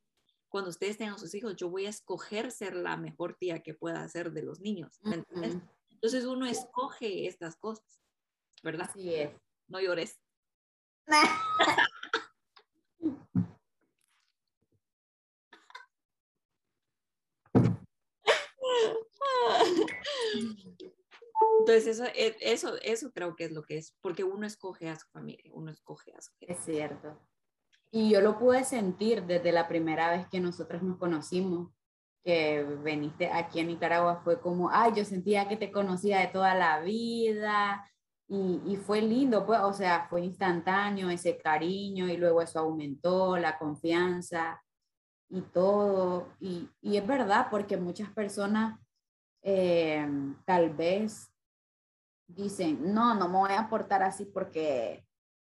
Cuando 0.49 0.69
ustedes 0.69 0.97
tengan 0.97 1.17
sus 1.17 1.33
hijos, 1.35 1.55
yo 1.55 1.69
voy 1.69 1.85
a 1.85 1.89
escoger 1.89 2.51
ser 2.51 2.75
la 2.75 2.97
mejor 2.97 3.37
tía 3.39 3.63
que 3.63 3.73
pueda 3.73 4.05
ser 4.09 4.33
de 4.33 4.43
los 4.43 4.59
niños, 4.59 4.99
¿me 5.03 5.15
entendés? 5.15 5.55
Entonces 5.89 6.25
uno 6.25 6.45
escoge 6.45 7.27
estas 7.27 7.55
cosas, 7.55 8.01
¿verdad? 8.61 8.89
Así 8.89 9.15
es. 9.15 9.31
No 9.69 9.79
llores. 9.79 10.19
Entonces, 21.65 21.87
eso, 21.87 22.05
e, 22.13 22.35
eso, 22.41 22.75
eso 22.81 23.11
creo 23.11 23.35
que 23.35 23.45
es 23.45 23.51
lo 23.51 23.63
que 23.63 23.77
es, 23.77 23.95
porque 24.01 24.23
uno 24.23 24.45
escoge 24.45 24.89
a 24.89 24.95
su 24.95 25.07
familia, 25.07 25.51
uno 25.53 25.71
escoge 25.71 26.13
a 26.13 26.21
su 26.21 26.31
gente. 26.39 26.53
Es 26.53 26.59
cierto. 26.59 27.17
Y 27.91 28.09
yo 28.11 28.21
lo 28.21 28.37
pude 28.37 28.63
sentir 28.63 29.23
desde 29.23 29.51
la 29.51 29.67
primera 29.67 30.11
vez 30.11 30.27
que 30.27 30.39
nosotros 30.39 30.83
nos 30.83 30.97
conocimos, 30.97 31.71
que 32.23 32.63
veniste 32.63 33.29
aquí 33.31 33.59
a 33.59 33.63
Nicaragua, 33.63 34.21
fue 34.23 34.41
como, 34.41 34.69
ay, 34.71 34.93
yo 34.95 35.05
sentía 35.05 35.47
que 35.47 35.57
te 35.57 35.71
conocía 35.71 36.19
de 36.19 36.27
toda 36.27 36.55
la 36.55 36.79
vida, 36.79 37.89
y, 38.27 38.61
y, 38.65 38.77
fue 38.77 39.01
lindo, 39.01 39.45
pues, 39.45 39.59
o 39.59 39.73
sea, 39.73 40.07
fue 40.09 40.21
instantáneo 40.21 41.09
ese 41.09 41.37
cariño 41.37 42.07
y 42.07 42.17
luego 42.17 42.41
eso 42.41 42.59
aumentó 42.59 43.37
la 43.37 43.59
confianza 43.59 44.63
y 45.29 45.41
todo. 45.41 46.29
Y, 46.39 46.69
y 46.81 46.97
es 46.97 47.05
verdad, 47.05 47.47
porque 47.51 47.77
muchas 47.77 48.09
personas 48.11 48.79
eh, 49.43 50.07
tal 50.45 50.69
vez 50.73 51.32
dicen, 52.27 52.93
no, 52.93 53.13
no 53.15 53.27
me 53.27 53.37
voy 53.37 53.51
a 53.51 53.69
portar 53.69 54.03
así 54.03 54.25
porque 54.25 55.05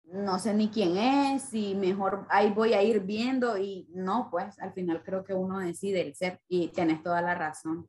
no 0.05 0.39
sé 0.39 0.55
ni 0.55 0.69
quién 0.69 0.97
es 0.97 1.53
y 1.55 1.75
mejor 1.75 2.27
ahí 2.29 2.51
voy 2.51 2.75
a 2.75 2.83
ir 2.83 3.01
viendo 3.01 3.57
y 3.57 3.89
no, 3.91 4.29
pues 4.31 4.59
al 4.61 4.73
final 4.73 5.03
creo 5.03 5.25
que 5.25 5.35
uno 5.35 5.59
decide 5.59 6.03
el 6.03 6.15
ser 6.15 6.41
y 6.49 6.69
tienes 6.69 7.03
toda 7.03 7.23
la 7.23 7.35
razón. 7.35 7.89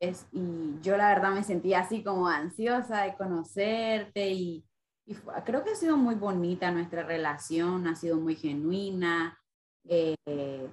es, 0.00 0.26
y 0.32 0.78
yo 0.80 0.96
la 0.96 1.08
verdad 1.08 1.32
me 1.32 1.44
sentía 1.44 1.80
así 1.80 2.02
como 2.02 2.28
ansiosa 2.28 3.02
de 3.02 3.16
conocerte 3.16 4.30
y, 4.30 4.64
y 5.06 5.14
creo 5.44 5.64
que 5.64 5.70
ha 5.70 5.76
sido 5.76 5.96
muy 5.96 6.14
bonita 6.14 6.70
nuestra 6.70 7.02
relación, 7.02 7.86
ha 7.86 7.96
sido 7.96 8.18
muy 8.18 8.36
genuina 8.36 9.38
eh, 9.84 10.70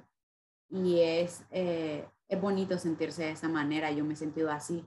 y 0.70 1.00
es, 1.00 1.46
eh, 1.52 2.08
es 2.28 2.42
bonito 2.42 2.78
sentirse 2.78 3.24
de 3.24 3.32
esa 3.32 3.48
manera. 3.48 3.92
Yo 3.92 4.04
me 4.04 4.14
he 4.14 4.18
sentido 4.18 4.52
así, 4.52 4.86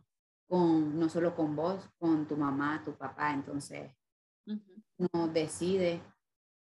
con, 0.48 0.98
no 0.98 1.08
solo 1.08 1.36
con 1.36 1.54
vos, 1.54 1.88
con 1.98 2.26
tu 2.26 2.36
mamá, 2.36 2.82
tu 2.84 2.94
papá, 2.94 3.32
entonces 3.32 3.92
no 5.12 5.28
decide. 5.28 6.02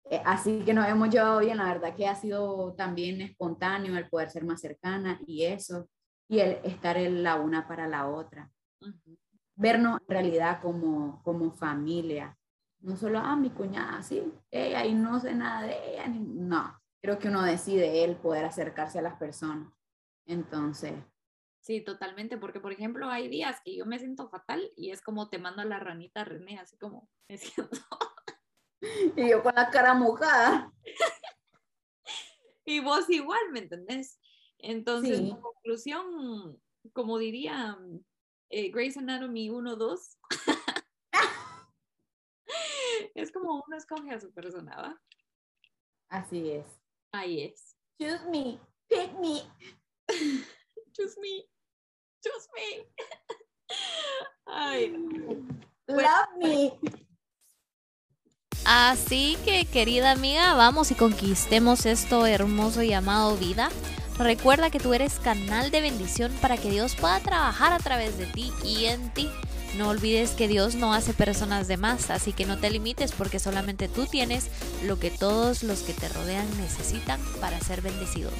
Eh, 0.05 0.21
así 0.25 0.63
que 0.65 0.73
nos 0.73 0.87
hemos 0.87 1.09
llevado 1.09 1.39
bien, 1.39 1.57
la 1.57 1.65
verdad 1.65 1.95
que 1.95 2.07
ha 2.07 2.15
sido 2.15 2.73
también 2.73 3.21
espontáneo 3.21 3.97
el 3.97 4.09
poder 4.09 4.29
ser 4.29 4.43
más 4.43 4.59
cercana 4.59 5.19
y 5.25 5.45
eso, 5.45 5.87
y 6.27 6.39
el 6.39 6.59
estar 6.63 6.97
en 6.97 7.23
la 7.23 7.35
una 7.35 7.67
para 7.67 7.87
la 7.87 8.09
otra. 8.09 8.51
Vernos 9.55 10.01
en 10.01 10.07
realidad 10.07 10.61
como, 10.61 11.21
como 11.23 11.51
familia, 11.51 12.37
no 12.81 12.95
solo, 12.97 13.19
ah, 13.19 13.35
mi 13.35 13.51
cuñada, 13.51 14.01
sí, 14.01 14.21
ella 14.49 14.85
y 14.85 14.93
no 14.93 15.19
sé 15.19 15.33
nada 15.33 15.67
de 15.67 15.93
ella, 15.93 16.07
no, 16.07 16.81
creo 17.01 17.19
que 17.19 17.27
uno 17.29 17.43
decide 17.43 18.03
él 18.03 18.15
poder 18.17 18.43
acercarse 18.45 18.99
a 18.99 19.03
las 19.03 19.17
personas. 19.17 19.71
Entonces. 20.25 20.93
Sí, 21.61 21.81
totalmente, 21.81 22.37
porque 22.37 22.59
por 22.59 22.71
ejemplo 22.71 23.07
hay 23.07 23.27
días 23.27 23.61
que 23.63 23.75
yo 23.75 23.85
me 23.85 23.99
siento 23.99 24.27
fatal 24.29 24.71
y 24.75 24.89
es 24.89 25.01
como 25.01 25.29
te 25.29 25.37
mando 25.37 25.61
a 25.61 25.65
la 25.65 25.79
ranita 25.79 26.23
René, 26.25 26.57
así 26.59 26.75
como 26.77 27.07
me 27.29 27.37
siento. 27.37 27.77
Y 29.15 29.29
yo 29.29 29.43
con 29.43 29.53
la 29.53 29.69
cara 29.69 29.93
mojada. 29.93 30.73
y 32.65 32.79
vos 32.79 33.07
igual, 33.09 33.41
¿me 33.51 33.59
entendés? 33.59 34.19
Entonces, 34.57 35.19
en 35.19 35.39
conclusión, 35.39 36.59
como 36.93 37.19
diría 37.19 37.77
eh, 38.49 38.71
Grey's 38.71 38.97
Anatomy 38.97 39.49
1, 39.49 39.75
2, 39.75 40.17
es 43.15 43.31
como 43.31 43.63
uno 43.65 43.77
escoge 43.77 44.11
a 44.11 44.19
su 44.19 44.33
persona, 44.33 44.75
¿va? 44.77 45.01
Así 46.09 46.51
es. 46.51 46.65
Ahí 47.11 47.43
es. 47.43 47.77
Choose 47.99 48.27
me, 48.29 48.59
pick 48.87 49.13
me. 49.19 49.41
Choose 50.93 51.19
me. 51.21 51.50
Choose 52.21 52.47
me. 52.55 52.87
Ay. 54.45 54.93
Love 55.87 56.29
me. 56.39 56.73
Así 58.63 59.37
que 59.43 59.65
querida 59.65 60.11
amiga, 60.11 60.53
vamos 60.53 60.91
y 60.91 60.95
conquistemos 60.95 61.85
esto 61.85 62.27
hermoso 62.27 62.83
llamado 62.83 63.35
vida. 63.37 63.69
Recuerda 64.19 64.69
que 64.69 64.79
tú 64.79 64.93
eres 64.93 65.19
canal 65.19 65.71
de 65.71 65.81
bendición 65.81 66.31
para 66.41 66.57
que 66.57 66.69
Dios 66.69 66.95
pueda 66.95 67.19
trabajar 67.21 67.73
a 67.73 67.79
través 67.79 68.19
de 68.19 68.27
ti 68.27 68.51
y 68.63 68.85
en 68.85 69.11
ti. 69.13 69.29
No 69.77 69.89
olvides 69.89 70.31
que 70.31 70.47
Dios 70.47 70.75
no 70.75 70.93
hace 70.93 71.13
personas 71.13 71.67
de 71.67 71.77
más, 71.77 72.09
así 72.11 72.33
que 72.33 72.45
no 72.45 72.59
te 72.59 72.69
limites 72.69 73.13
porque 73.13 73.39
solamente 73.39 73.87
tú 73.87 74.05
tienes 74.05 74.49
lo 74.85 74.99
que 74.99 75.09
todos 75.09 75.63
los 75.63 75.79
que 75.79 75.93
te 75.93 76.09
rodean 76.09 76.45
necesitan 76.57 77.19
para 77.39 77.59
ser 77.61 77.81
bendecidos. 77.81 78.33